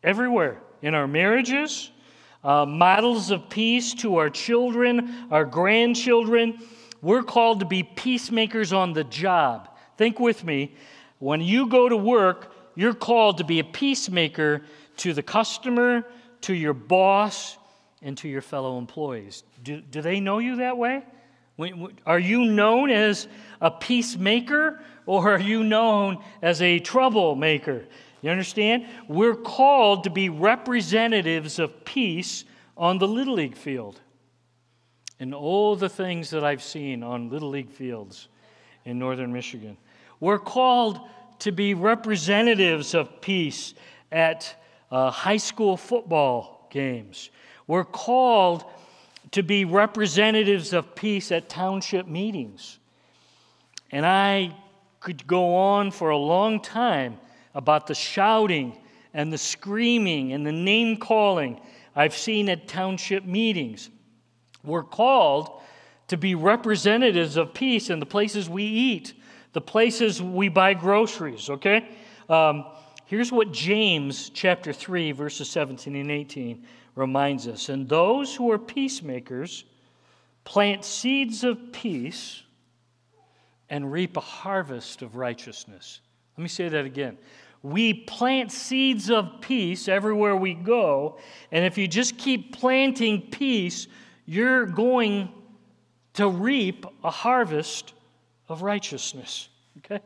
everywhere 0.03 0.61
in 0.83 0.95
our 0.95 1.07
marriages, 1.07 1.91
uh, 2.45 2.65
models 2.65 3.31
of 3.31 3.51
peace 3.51 3.95
to 3.95 4.17
our 4.17 4.31
children, 4.31 5.27
our 5.31 5.45
grandchildren. 5.45 6.59
We're 7.03 7.23
called 7.23 7.61
to 7.61 7.67
be 7.67 7.83
peacemakers 7.83 8.73
on 8.73 8.93
the 8.93 9.05
job. 9.05 9.77
Think 9.97 10.21
with 10.21 10.45
me 10.45 10.75
when 11.19 11.41
you 11.41 11.67
go 11.67 11.89
to 11.89 11.97
work, 11.97 12.53
you're 12.75 12.95
called 12.95 13.39
to 13.39 13.45
be 13.45 13.59
a 13.59 13.65
peacemaker 13.65 14.63
to 14.99 15.13
the 15.13 15.23
customer, 15.23 16.05
to 16.43 16.55
your 16.55 16.75
boss, 16.75 17.57
and 18.03 18.17
to 18.19 18.29
your 18.29 18.43
fellow 18.43 18.79
employees. 18.79 19.43
Do, 19.63 19.81
do 19.81 20.01
they 20.01 20.21
know 20.21 20.39
you 20.39 20.57
that 20.57 20.79
way? 20.79 21.05
Are 22.07 22.19
you 22.19 22.45
known 22.45 22.91
as 22.91 23.27
a 23.61 23.71
peacemaker 23.71 24.81
or 25.07 25.33
are 25.33 25.41
you 25.41 25.65
known 25.65 26.23
as 26.41 26.63
a 26.63 26.79
troublemaker? 26.79 27.85
You 28.23 28.31
understand? 28.31 28.87
We're 29.09 29.35
called 29.35 30.05
to 30.05 30.11
be 30.11 30.29
representatives 30.29 31.59
of 31.59 31.85
peace 31.85 32.45
on 32.77 32.99
the 32.99 33.09
Little 33.09 33.35
League 33.35 33.57
field. 33.57 34.01
And 35.19 35.35
all 35.35 35.75
the 35.75 35.89
things 35.89 36.31
that 36.31 36.45
I've 36.45 36.63
seen 36.63 37.03
on 37.03 37.29
Little 37.29 37.51
League 37.51 37.71
fields 37.71 38.29
in 38.85 39.01
northern 39.01 39.33
Michigan. 39.33 39.77
We're 40.21 40.39
called 40.39 41.01
to 41.41 41.53
be 41.53 41.75
representatives 41.75 42.95
of 42.95 43.21
peace 43.21 43.75
at 44.11 44.55
uh, 44.91 45.11
high 45.11 45.37
school 45.37 45.77
football 45.77 46.67
games. 46.71 47.31
We're 47.67 47.85
called 47.85 48.65
to 49.33 49.43
be 49.43 49.65
representatives 49.65 50.73
of 50.73 50.95
peace 50.95 51.31
at 51.31 51.49
township 51.49 52.07
meetings. 52.07 52.79
And 53.91 54.05
I 54.05 54.57
could 55.01 55.27
go 55.27 55.55
on 55.55 55.91
for 55.91 56.11
a 56.11 56.17
long 56.17 56.61
time 56.61 57.19
about 57.55 57.87
the 57.87 57.95
shouting 57.95 58.77
and 59.15 59.33
the 59.33 59.39
screaming 59.39 60.33
and 60.33 60.47
the 60.47 60.53
name 60.53 60.97
calling 60.97 61.61
I've 61.95 62.17
seen 62.17 62.49
at 62.49 62.69
township 62.69 63.25
meetings. 63.25 63.91
We're 64.63 64.85
called 64.85 65.61
to 66.09 66.17
be 66.17 66.35
representatives 66.35 67.37
of 67.37 67.55
peace 67.55 67.91
in 67.91 67.99
the 68.01 68.07
places 68.07 68.49
we 68.49 68.65
eat 68.65 69.15
the 69.53 69.61
places 69.61 70.23
we 70.23 70.49
buy 70.49 70.75
groceries, 70.75 71.51
okay? 71.51 71.89
Um, 72.29 72.65
here's 73.07 73.33
what 73.33 73.53
James 73.53 74.31
chapter 74.31 74.73
3, 74.73 75.13
verses 75.13 75.51
17 75.51 75.97
and 75.97 76.11
18 76.11 76.65
reminds 76.95 77.49
us. 77.49 77.69
And 77.69 77.89
those 77.89 78.35
who 78.35 78.51
are 78.51 78.59
peacemakers 78.59 79.65
plant 80.45 80.85
seeds 80.85 81.45
of 81.45 81.73
peace 81.73 82.43
and 83.71 83.93
reap 83.93 84.17
a 84.17 84.21
harvest 84.21 85.03
of 85.03 85.17
righteousness. 85.17 86.01
Let 86.37 86.43
me 86.43 86.49
say 86.49 86.69
that 86.69 86.85
again. 86.85 87.19
We 87.63 87.93
plant 87.93 88.53
seeds 88.53 89.11
of 89.11 89.41
peace 89.41 89.89
everywhere 89.89 90.37
we 90.37 90.55
go, 90.55 91.19
and 91.51 91.65
if 91.65 91.77
you 91.77 91.89
just 91.89 92.17
keep 92.17 92.57
planting 92.57 93.31
peace, 93.31 93.89
you're 94.25 94.65
going 94.65 95.33
to 96.15 96.29
reap 96.29 96.87
a 97.03 97.11
harvest 97.11 97.93
of 98.49 98.63
righteousness. 98.63 99.49
Okay? 99.79 100.01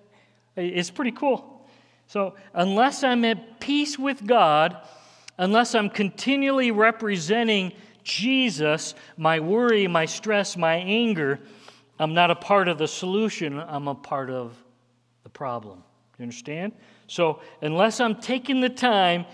It's 0.57 0.91
pretty 0.91 1.13
cool. 1.13 1.67
So, 2.07 2.35
unless 2.53 3.05
I'm 3.05 3.25
at 3.25 3.61
peace 3.61 3.99
with 3.99 4.27
God, 4.27 4.77
unless 5.39 5.75
I'm 5.75 5.89
continually 5.89 6.71
representing 6.71 7.73
Jesus, 8.05 8.95
my 9.17 9.41
worry, 9.41 9.87
my 9.87 10.05
stress, 10.05 10.57
my 10.57 10.75
anger, 10.75 11.41
I'm 11.99 12.13
not 12.13 12.31
a 12.31 12.35
part 12.35 12.69
of 12.69 12.79
the 12.79 12.89
solution, 12.89 13.59
I'm 13.59 13.89
a 13.89 13.95
part 13.95 14.29
of 14.29 14.57
the 15.23 15.31
problem. 15.31 15.83
You 16.19 16.25
understand? 16.25 16.73
So, 17.07 17.41
unless 17.63 18.01
I'm 18.01 18.17
taking 18.17 18.61
the 18.61 18.69
time, 18.69 19.25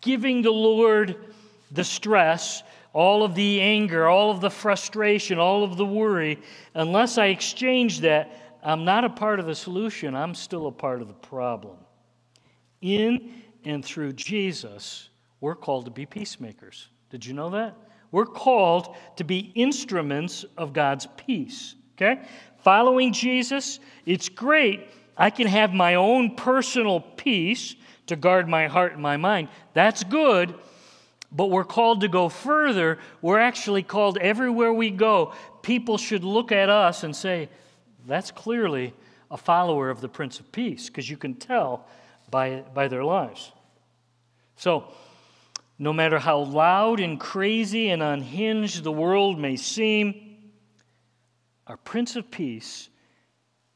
giving 0.00 0.42
the 0.42 0.50
Lord 0.50 1.16
the 1.70 1.84
stress, 1.84 2.62
all 2.92 3.22
of 3.22 3.34
the 3.34 3.60
anger, 3.60 4.08
all 4.08 4.30
of 4.30 4.40
the 4.40 4.50
frustration, 4.50 5.38
all 5.38 5.64
of 5.64 5.76
the 5.76 5.86
worry, 5.86 6.40
unless 6.74 7.18
I 7.18 7.26
exchange 7.26 8.00
that, 8.00 8.43
I'm 8.64 8.84
not 8.84 9.04
a 9.04 9.10
part 9.10 9.40
of 9.40 9.46
the 9.46 9.54
solution, 9.54 10.14
I'm 10.14 10.34
still 10.34 10.66
a 10.66 10.72
part 10.72 11.02
of 11.02 11.08
the 11.08 11.14
problem. 11.14 11.76
In 12.80 13.32
and 13.64 13.84
through 13.84 14.14
Jesus, 14.14 15.10
we're 15.40 15.54
called 15.54 15.84
to 15.84 15.90
be 15.90 16.06
peacemakers. 16.06 16.88
Did 17.10 17.24
you 17.26 17.34
know 17.34 17.50
that? 17.50 17.76
We're 18.10 18.26
called 18.26 18.96
to 19.16 19.24
be 19.24 19.52
instruments 19.54 20.44
of 20.56 20.72
God's 20.72 21.06
peace. 21.16 21.74
Okay? 21.96 22.22
Following 22.58 23.12
Jesus, 23.12 23.80
it's 24.06 24.28
great. 24.28 24.88
I 25.16 25.30
can 25.30 25.46
have 25.46 25.72
my 25.72 25.96
own 25.96 26.34
personal 26.34 27.00
peace 27.00 27.76
to 28.06 28.16
guard 28.16 28.48
my 28.48 28.66
heart 28.66 28.94
and 28.94 29.02
my 29.02 29.16
mind. 29.16 29.48
That's 29.72 30.04
good. 30.04 30.54
But 31.30 31.50
we're 31.50 31.64
called 31.64 32.02
to 32.02 32.08
go 32.08 32.28
further. 32.28 32.98
We're 33.20 33.38
actually 33.38 33.82
called 33.82 34.18
everywhere 34.18 34.72
we 34.72 34.90
go. 34.90 35.34
People 35.62 35.98
should 35.98 36.24
look 36.24 36.52
at 36.52 36.68
us 36.68 37.02
and 37.02 37.14
say, 37.14 37.48
that's 38.06 38.30
clearly 38.30 38.92
a 39.30 39.36
follower 39.36 39.90
of 39.90 40.00
the 40.00 40.08
Prince 40.08 40.40
of 40.40 40.50
Peace, 40.52 40.88
because 40.88 41.08
you 41.08 41.16
can 41.16 41.34
tell 41.34 41.86
by, 42.30 42.62
by 42.74 42.88
their 42.88 43.04
lives. 43.04 43.52
So, 44.56 44.84
no 45.78 45.92
matter 45.92 46.18
how 46.18 46.38
loud 46.38 47.00
and 47.00 47.18
crazy 47.18 47.90
and 47.90 48.02
unhinged 48.02 48.84
the 48.84 48.92
world 48.92 49.38
may 49.38 49.56
seem, 49.56 50.36
our 51.66 51.76
Prince 51.76 52.14
of 52.16 52.30
Peace 52.30 52.88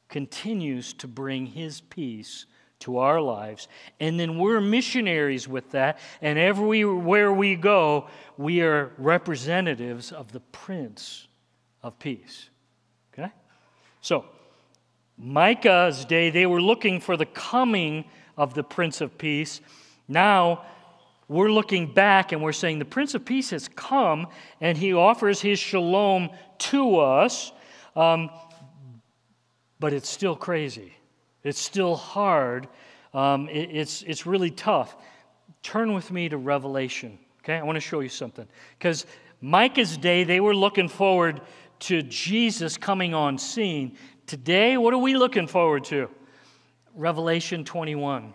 continues 0.07 0.93
to 0.93 1.07
bring 1.07 1.45
his 1.45 1.81
peace 1.81 2.45
to 2.79 2.97
our 2.97 3.21
lives. 3.21 3.67
And 3.99 4.19
then 4.19 4.37
we're 4.39 4.61
missionaries 4.61 5.47
with 5.47 5.71
that. 5.71 5.99
And 6.21 6.39
everywhere 6.39 7.33
we 7.33 7.55
go, 7.55 8.07
we 8.37 8.61
are 8.61 8.91
representatives 8.97 10.11
of 10.11 10.31
the 10.31 10.39
Prince 10.39 11.27
of 11.83 11.99
Peace. 11.99 12.48
So, 14.01 14.25
Micah's 15.17 16.05
day, 16.05 16.29
they 16.29 16.45
were 16.45 16.61
looking 16.61 17.01
for 17.01 17.17
the 17.17 17.25
coming 17.25 18.05
of 18.37 18.53
the 18.53 18.63
Prince 18.63 19.01
of 19.01 19.17
Peace. 19.17 19.59
Now, 20.07 20.63
we're 21.27 21.51
looking 21.51 21.93
back 21.93 22.31
and 22.31 22.41
we're 22.41 22.53
saying 22.53 22.79
the 22.79 22.85
Prince 22.85 23.13
of 23.13 23.25
Peace 23.25 23.49
has 23.51 23.67
come 23.67 24.27
and 24.61 24.77
he 24.77 24.93
offers 24.93 25.41
his 25.41 25.59
shalom 25.59 26.29
to 26.57 26.97
us, 26.97 27.51
um, 27.95 28.29
but 29.79 29.93
it's 29.93 30.09
still 30.09 30.35
crazy. 30.35 30.93
It's 31.43 31.59
still 31.59 31.95
hard. 31.95 32.67
Um, 33.13 33.49
it, 33.49 33.69
it's, 33.71 34.01
it's 34.03 34.25
really 34.25 34.51
tough. 34.51 34.95
Turn 35.61 35.93
with 35.93 36.11
me 36.11 36.29
to 36.29 36.37
Revelation, 36.37 37.19
okay? 37.43 37.55
I 37.55 37.63
want 37.63 37.75
to 37.75 37.81
show 37.81 37.99
you 37.99 38.09
something. 38.09 38.47
Because 38.77 39.05
Micah's 39.41 39.97
day, 39.97 40.23
they 40.23 40.39
were 40.39 40.55
looking 40.55 40.87
forward 40.87 41.41
to 41.79 42.01
Jesus 42.01 42.77
coming 42.77 43.13
on 43.13 43.37
scene. 43.37 43.97
Today, 44.27 44.77
what 44.77 44.93
are 44.93 44.99
we 44.99 45.15
looking 45.15 45.47
forward 45.47 45.83
to? 45.85 46.09
Revelation 46.95 47.63
21. 47.63 48.33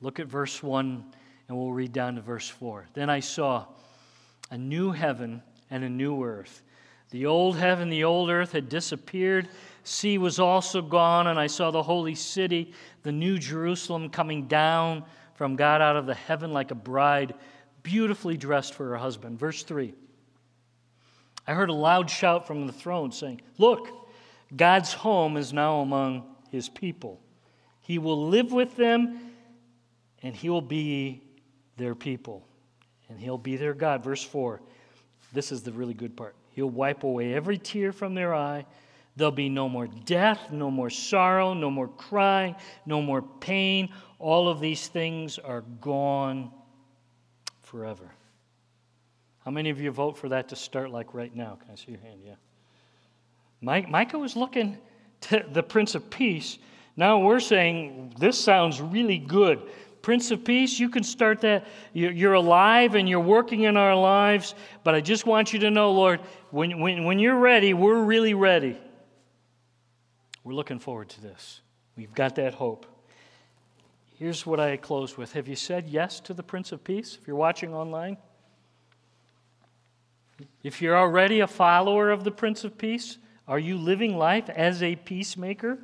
Look 0.00 0.20
at 0.20 0.26
verse 0.26 0.62
1, 0.62 1.04
and 1.48 1.56
we'll 1.56 1.72
read 1.72 1.92
down 1.92 2.16
to 2.16 2.20
verse 2.20 2.48
4. 2.48 2.86
Then 2.94 3.08
I 3.08 3.20
saw 3.20 3.66
a 4.50 4.58
new 4.58 4.92
heaven 4.92 5.42
and 5.70 5.84
a 5.84 5.88
new 5.88 6.22
earth. 6.22 6.62
The 7.10 7.26
old 7.26 7.56
heaven, 7.56 7.88
the 7.88 8.04
old 8.04 8.30
earth 8.30 8.52
had 8.52 8.68
disappeared 8.68 9.48
sea 9.86 10.18
was 10.18 10.38
also 10.38 10.82
gone, 10.82 11.28
and 11.28 11.38
I 11.38 11.46
saw 11.46 11.70
the 11.70 11.82
holy 11.82 12.14
city, 12.14 12.72
the 13.02 13.12
new 13.12 13.38
Jerusalem, 13.38 14.10
coming 14.10 14.46
down 14.46 15.04
from 15.34 15.56
God 15.56 15.80
out 15.80 15.96
of 15.96 16.06
the 16.06 16.14
heaven 16.14 16.52
like 16.52 16.70
a 16.70 16.76
bride, 16.76 17.34
beautifully 17.82 18.36
dressed 18.36 18.74
for 18.74 18.88
her 18.88 18.96
husband. 18.96 19.38
Verse 19.38 19.62
3 19.62 19.94
I 21.46 21.54
heard 21.54 21.70
a 21.70 21.74
loud 21.74 22.10
shout 22.10 22.46
from 22.46 22.66
the 22.66 22.72
throne 22.72 23.12
saying, 23.12 23.40
Look, 23.58 23.88
God's 24.54 24.92
home 24.92 25.36
is 25.36 25.52
now 25.52 25.80
among 25.80 26.24
his 26.50 26.68
people. 26.68 27.20
He 27.80 27.98
will 27.98 28.28
live 28.28 28.52
with 28.52 28.76
them, 28.76 29.32
and 30.22 30.34
he 30.34 30.50
will 30.50 30.60
be 30.60 31.22
their 31.76 31.94
people, 31.94 32.46
and 33.08 33.20
he'll 33.20 33.38
be 33.38 33.56
their 33.56 33.74
God. 33.74 34.02
Verse 34.02 34.22
4 34.22 34.60
This 35.32 35.52
is 35.52 35.62
the 35.62 35.72
really 35.72 35.94
good 35.94 36.16
part. 36.16 36.34
He'll 36.52 36.70
wipe 36.70 37.04
away 37.04 37.34
every 37.34 37.58
tear 37.58 37.92
from 37.92 38.14
their 38.14 38.34
eye 38.34 38.64
There'll 39.16 39.32
be 39.32 39.48
no 39.48 39.68
more 39.68 39.86
death, 39.86 40.52
no 40.52 40.70
more 40.70 40.90
sorrow, 40.90 41.54
no 41.54 41.70
more 41.70 41.88
crying, 41.88 42.54
no 42.84 43.00
more 43.00 43.22
pain. 43.22 43.88
All 44.18 44.48
of 44.48 44.60
these 44.60 44.88
things 44.88 45.38
are 45.38 45.62
gone 45.62 46.50
forever. 47.62 48.10
How 49.46 49.52
many 49.52 49.70
of 49.70 49.80
you 49.80 49.92
vote 49.92 50.18
for 50.18 50.28
that 50.30 50.48
to 50.48 50.56
start 50.56 50.90
like 50.90 51.14
right 51.14 51.34
now? 51.34 51.56
Can 51.62 51.70
I 51.70 51.76
see 51.76 51.92
your 51.92 52.00
hand? 52.00 52.18
Yeah. 52.26 52.34
Mike, 53.60 53.88
Micah 53.88 54.18
was 54.18 54.34
looking 54.34 54.76
to 55.20 55.46
the 55.52 55.62
Prince 55.62 55.94
of 55.94 56.10
Peace. 56.10 56.58
Now 56.96 57.20
we're 57.20 57.38
saying 57.38 58.16
this 58.18 58.36
sounds 58.42 58.80
really 58.80 59.18
good. 59.18 59.62
Prince 60.02 60.32
of 60.32 60.44
Peace, 60.44 60.80
you 60.80 60.88
can 60.88 61.04
start 61.04 61.42
that. 61.42 61.64
You're 61.92 62.32
alive 62.32 62.96
and 62.96 63.08
you're 63.08 63.20
working 63.20 63.62
in 63.62 63.76
our 63.76 63.94
lives, 63.94 64.56
but 64.82 64.96
I 64.96 65.00
just 65.00 65.26
want 65.26 65.52
you 65.52 65.60
to 65.60 65.70
know, 65.70 65.92
Lord, 65.92 66.20
when, 66.50 66.80
when, 66.80 67.04
when 67.04 67.20
you're 67.20 67.38
ready, 67.38 67.72
we're 67.72 68.02
really 68.02 68.34
ready. 68.34 68.76
We're 70.42 70.54
looking 70.54 70.80
forward 70.80 71.08
to 71.10 71.22
this. 71.22 71.60
We've 71.96 72.14
got 72.14 72.34
that 72.34 72.54
hope. 72.54 72.84
Here's 74.18 74.44
what 74.44 74.58
I 74.58 74.76
close 74.76 75.16
with 75.16 75.34
Have 75.34 75.46
you 75.46 75.56
said 75.56 75.88
yes 75.88 76.18
to 76.20 76.34
the 76.34 76.42
Prince 76.42 76.72
of 76.72 76.82
Peace 76.82 77.16
if 77.20 77.28
you're 77.28 77.36
watching 77.36 77.72
online? 77.72 78.16
If 80.62 80.82
you're 80.82 80.96
already 80.96 81.40
a 81.40 81.46
follower 81.46 82.10
of 82.10 82.24
the 82.24 82.30
Prince 82.30 82.64
of 82.64 82.76
Peace, 82.76 83.18
are 83.48 83.58
you 83.58 83.76
living 83.76 84.16
life 84.16 84.48
as 84.50 84.82
a 84.82 84.96
peacemaker? 84.96 85.78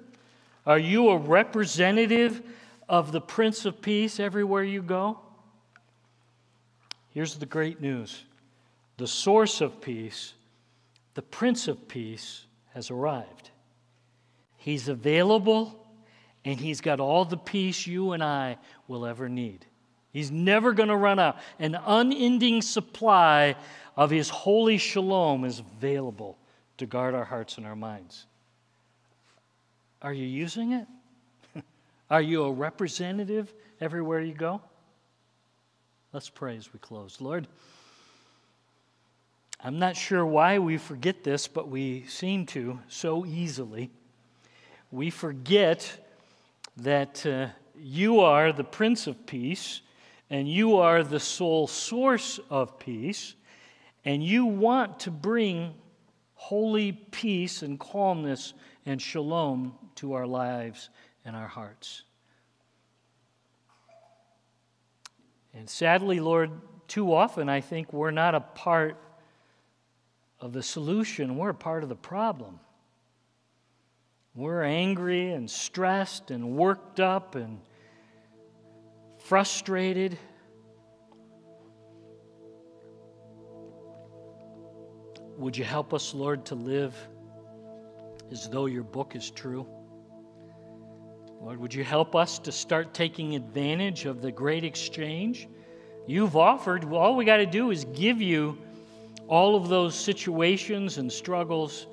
Are 0.66 0.78
you 0.78 1.10
a 1.10 1.16
representative 1.16 2.42
of 2.88 3.12
the 3.12 3.20
Prince 3.20 3.64
of 3.64 3.80
Peace 3.80 4.20
everywhere 4.20 4.64
you 4.64 4.82
go? 4.82 5.18
Here's 7.10 7.36
the 7.36 7.46
great 7.46 7.80
news 7.80 8.24
the 8.96 9.06
source 9.06 9.60
of 9.60 9.80
peace, 9.80 10.34
the 11.14 11.22
Prince 11.22 11.68
of 11.68 11.88
Peace, 11.88 12.46
has 12.74 12.90
arrived. 12.90 13.50
He's 14.56 14.88
available, 14.88 15.86
and 16.44 16.58
He's 16.60 16.80
got 16.80 17.00
all 17.00 17.24
the 17.24 17.36
peace 17.36 17.86
you 17.86 18.12
and 18.12 18.22
I 18.22 18.58
will 18.86 19.06
ever 19.06 19.28
need. 19.28 19.66
He's 20.12 20.30
never 20.30 20.72
going 20.72 20.88
to 20.88 20.96
run 20.96 21.18
out. 21.18 21.38
An 21.58 21.74
unending 21.74 22.62
supply 22.62 23.56
of 23.96 24.10
His 24.10 24.28
holy 24.28 24.78
shalom 24.78 25.44
is 25.44 25.60
available 25.60 26.38
to 26.78 26.86
guard 26.86 27.14
our 27.14 27.24
hearts 27.24 27.56
and 27.58 27.66
our 27.66 27.76
minds. 27.76 28.26
Are 30.00 30.12
you 30.12 30.26
using 30.26 30.72
it? 30.72 30.86
Are 32.10 32.22
you 32.22 32.44
a 32.44 32.52
representative 32.52 33.52
everywhere 33.80 34.20
you 34.20 34.34
go? 34.34 34.60
Let's 36.12 36.28
pray 36.28 36.56
as 36.56 36.72
we 36.72 36.78
close. 36.78 37.20
Lord, 37.20 37.46
I'm 39.64 39.78
not 39.78 39.96
sure 39.96 40.26
why 40.26 40.58
we 40.58 40.76
forget 40.76 41.24
this, 41.24 41.46
but 41.46 41.68
we 41.68 42.04
seem 42.06 42.46
to 42.46 42.80
so 42.88 43.24
easily 43.24 43.90
we 44.92 45.08
forget 45.08 45.90
that 46.76 47.24
uh, 47.24 47.46
you 47.74 48.20
are 48.20 48.52
the 48.52 48.62
Prince 48.62 49.06
of 49.06 49.26
Peace 49.26 49.80
and 50.32 50.48
you 50.48 50.78
are 50.78 51.04
the 51.04 51.20
sole 51.20 51.66
source 51.66 52.40
of 52.48 52.78
peace, 52.78 53.34
and 54.06 54.24
you 54.24 54.46
want 54.46 54.98
to 55.00 55.10
bring 55.10 55.74
holy 56.32 56.92
peace 56.92 57.60
and 57.60 57.78
calmness 57.78 58.54
and 58.86 59.00
shalom 59.00 59.74
to 59.94 60.14
our 60.14 60.26
lives 60.26 60.88
and 61.26 61.36
our 61.36 61.46
hearts. 61.46 62.04
And 65.52 65.68
sadly, 65.68 66.18
Lord, 66.18 66.50
too 66.88 67.12
often 67.12 67.50
I 67.50 67.60
think 67.60 67.92
we're 67.92 68.10
not 68.10 68.34
a 68.34 68.40
part 68.40 68.96
of 70.40 70.54
the 70.54 70.62
solution, 70.62 71.36
we're 71.36 71.50
a 71.50 71.54
part 71.54 71.82
of 71.82 71.90
the 71.90 71.94
problem. 71.94 72.58
We're 74.34 74.62
angry 74.62 75.32
and 75.32 75.50
stressed 75.50 76.30
and 76.30 76.56
worked 76.56 77.00
up 77.00 77.34
and 77.34 77.60
frustrated. 79.24 80.18
Would 85.36 85.56
you 85.56 85.64
help 85.64 85.94
us, 85.94 86.14
Lord, 86.14 86.44
to 86.46 86.54
live 86.54 86.94
as 88.30 88.48
though 88.48 88.66
your 88.66 88.82
book 88.82 89.16
is 89.16 89.30
true? 89.30 89.66
Lord, 91.40 91.58
would 91.58 91.74
you 91.74 91.82
help 91.82 92.14
us 92.14 92.38
to 92.40 92.52
start 92.52 92.94
taking 92.94 93.34
advantage 93.34 94.06
of 94.06 94.22
the 94.22 94.30
great 94.30 94.64
exchange 94.64 95.48
you've 96.06 96.36
offered? 96.36 96.84
All 96.84 97.16
we 97.16 97.24
got 97.24 97.38
to 97.38 97.46
do 97.46 97.70
is 97.70 97.84
give 97.86 98.22
you 98.22 98.58
all 99.28 99.56
of 99.56 99.68
those 99.68 99.94
situations 99.94 100.98
and 100.98 101.10
struggles, 101.10 101.86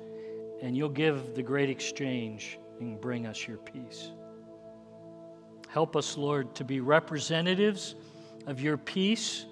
and 0.62 0.76
you'll 0.76 0.88
give 0.88 1.34
the 1.34 1.42
great 1.42 1.70
exchange 1.70 2.58
and 2.80 3.00
bring 3.00 3.26
us 3.26 3.46
your 3.46 3.56
peace. 3.58 4.10
Help 5.72 5.94
us, 5.94 6.16
Lord, 6.16 6.52
to 6.56 6.64
be 6.64 6.80
representatives 6.80 7.94
of 8.46 8.60
your 8.60 8.76
peace 8.76 9.44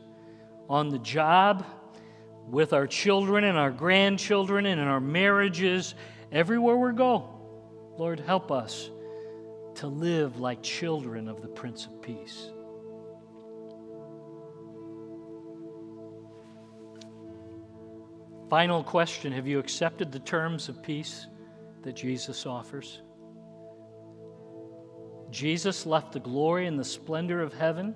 on 0.69 0.89
the 0.89 0.99
job, 0.99 1.65
with 2.49 2.73
our 2.73 2.87
children 2.87 3.45
and 3.45 3.57
our 3.57 3.71
grandchildren, 3.71 4.67
and 4.67 4.81
in 4.81 4.87
our 4.87 5.01
marriages, 5.01 5.95
everywhere 6.33 6.77
we 6.77 6.93
go. 6.93 7.29
Lord, 7.99 8.21
help 8.21 8.51
us 8.51 8.91
to 9.77 9.87
live 9.87 10.41
like 10.41 10.63
children 10.63 11.29
of 11.29 11.41
the 11.41 11.49
Prince 11.49 11.87
of 11.87 12.03
Peace. 12.03 12.51
Final 18.51 18.83
question 18.83 19.31
Have 19.31 19.47
you 19.47 19.59
accepted 19.59 20.11
the 20.11 20.21
terms 20.21 20.69
of 20.69 20.83
peace 20.83 21.27
that 21.83 21.95
Jesus 21.95 22.45
offers? 22.45 23.03
Jesus 25.31 25.87
left 25.87 26.13
the 26.13 26.21
glory 26.21 26.67
and 26.67 26.79
the 26.79 26.85
splendor 26.85 27.43
of 27.43 27.53
heaven, 27.53 27.95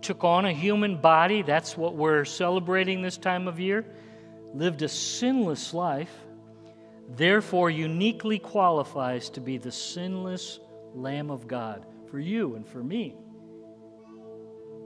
took 0.00 0.24
on 0.24 0.46
a 0.46 0.52
human 0.52 0.96
body, 0.96 1.42
that's 1.42 1.76
what 1.76 1.94
we're 1.94 2.24
celebrating 2.24 3.02
this 3.02 3.18
time 3.18 3.46
of 3.46 3.60
year, 3.60 3.84
lived 4.54 4.82
a 4.82 4.88
sinless 4.88 5.74
life, 5.74 6.12
therefore 7.16 7.70
uniquely 7.70 8.38
qualifies 8.38 9.28
to 9.30 9.40
be 9.40 9.58
the 9.58 9.72
sinless 9.72 10.60
Lamb 10.94 11.30
of 11.30 11.46
God 11.46 11.84
for 12.10 12.18
you 12.18 12.54
and 12.56 12.66
for 12.66 12.82
me. 12.82 13.14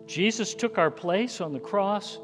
Jesus 0.07 0.55
took 0.55 0.77
our 0.77 0.91
place 0.91 1.41
on 1.41 1.53
the 1.53 1.61
cross, 1.61 2.19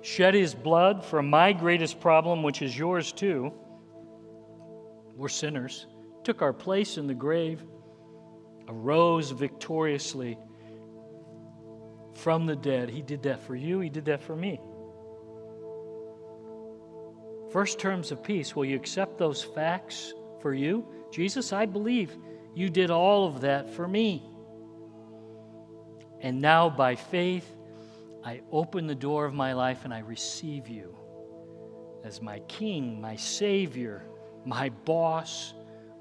shed 0.00 0.34
his 0.34 0.54
blood 0.54 1.04
for 1.04 1.22
my 1.22 1.52
greatest 1.52 2.00
problem, 2.00 2.42
which 2.42 2.62
is 2.62 2.76
yours 2.76 3.12
too. 3.12 3.52
We're 5.14 5.28
sinners. 5.28 5.86
Took 6.24 6.42
our 6.42 6.52
place 6.52 6.96
in 6.96 7.06
the 7.06 7.14
grave 7.14 7.62
arose 8.72 9.30
victoriously 9.30 10.38
from 12.14 12.46
the 12.46 12.56
dead. 12.56 12.88
He 12.88 13.02
did 13.02 13.22
that 13.24 13.42
for 13.42 13.54
you, 13.54 13.80
He 13.80 13.88
did 13.88 14.06
that 14.06 14.22
for 14.22 14.34
me. 14.36 14.60
First 17.52 17.78
terms 17.78 18.10
of 18.10 18.22
peace, 18.22 18.56
will 18.56 18.64
you 18.64 18.76
accept 18.76 19.18
those 19.18 19.42
facts 19.42 20.14
for 20.40 20.54
you? 20.54 20.86
Jesus, 21.10 21.52
I 21.52 21.66
believe 21.66 22.16
you 22.54 22.70
did 22.70 22.90
all 22.90 23.26
of 23.26 23.42
that 23.42 23.68
for 23.68 23.86
me. 23.86 24.22
And 26.20 26.40
now, 26.40 26.70
by 26.70 26.94
faith, 26.94 27.46
I 28.24 28.40
open 28.50 28.86
the 28.86 28.94
door 28.94 29.26
of 29.26 29.34
my 29.34 29.52
life 29.52 29.84
and 29.84 29.92
I 29.92 29.98
receive 29.98 30.68
you 30.68 30.96
as 32.04 32.22
my 32.22 32.38
King, 32.40 33.00
my 33.00 33.16
Savior, 33.16 34.04
my 34.46 34.70
boss, 34.70 35.52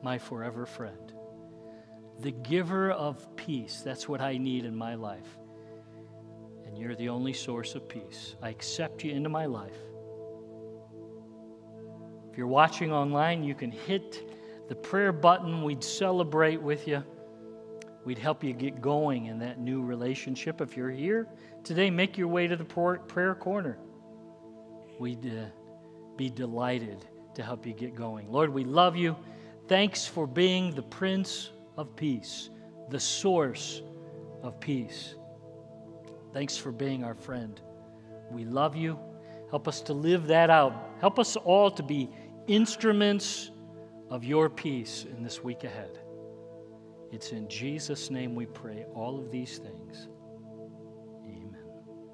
my 0.03 0.17
forever 0.17 0.65
friend 0.65 1.10
the 2.21 2.31
giver 2.31 2.91
of 2.91 3.35
peace. 3.35 3.81
That's 3.83 4.07
what 4.07 4.21
I 4.21 4.37
need 4.37 4.65
in 4.65 4.75
my 4.75 4.95
life. 4.95 5.37
And 6.65 6.77
you're 6.77 6.95
the 6.95 7.09
only 7.09 7.33
source 7.33 7.75
of 7.75 7.87
peace. 7.89 8.35
I 8.41 8.49
accept 8.49 9.03
you 9.03 9.11
into 9.11 9.29
my 9.29 9.45
life. 9.45 9.75
If 12.31 12.37
you're 12.37 12.47
watching 12.47 12.93
online, 12.93 13.43
you 13.43 13.55
can 13.55 13.71
hit 13.71 14.69
the 14.69 14.75
prayer 14.75 15.11
button. 15.11 15.63
We'd 15.63 15.83
celebrate 15.83 16.61
with 16.61 16.87
you. 16.87 17.03
We'd 18.05 18.17
help 18.17 18.43
you 18.43 18.53
get 18.53 18.81
going 18.81 19.25
in 19.25 19.39
that 19.39 19.59
new 19.59 19.83
relationship. 19.83 20.61
If 20.61 20.77
you're 20.77 20.89
here 20.89 21.27
today, 21.63 21.89
make 21.89 22.17
your 22.17 22.29
way 22.29 22.47
to 22.47 22.55
the 22.55 22.63
prayer 22.63 23.35
corner. 23.35 23.77
We'd 24.99 25.25
uh, 25.25 25.45
be 26.15 26.29
delighted 26.29 27.05
to 27.35 27.43
help 27.43 27.65
you 27.65 27.73
get 27.73 27.95
going. 27.95 28.31
Lord, 28.31 28.51
we 28.51 28.63
love 28.63 28.95
you. 28.95 29.15
Thanks 29.67 30.05
for 30.05 30.25
being 30.25 30.73
the 30.73 30.81
Prince 30.83 31.51
of 31.81 31.95
peace, 31.95 32.49
the 32.89 32.99
source 32.99 33.81
of 34.43 34.59
peace. 34.59 35.15
Thanks 36.31 36.55
for 36.55 36.71
being 36.71 37.03
our 37.03 37.15
friend. 37.15 37.59
We 38.31 38.45
love 38.45 38.75
you. 38.77 38.97
Help 39.49 39.67
us 39.67 39.81
to 39.81 39.93
live 39.93 40.27
that 40.27 40.49
out. 40.49 40.73
Help 41.01 41.19
us 41.19 41.35
all 41.35 41.69
to 41.71 41.83
be 41.83 42.09
instruments 42.47 43.51
of 44.09 44.23
your 44.23 44.49
peace 44.49 45.05
in 45.09 45.23
this 45.23 45.43
week 45.43 45.65
ahead. 45.65 45.99
It's 47.11 47.31
in 47.31 47.49
Jesus' 47.49 48.09
name 48.09 48.35
we 48.35 48.45
pray 48.45 48.85
all 48.95 49.19
of 49.19 49.31
these 49.31 49.57
things. 49.57 50.07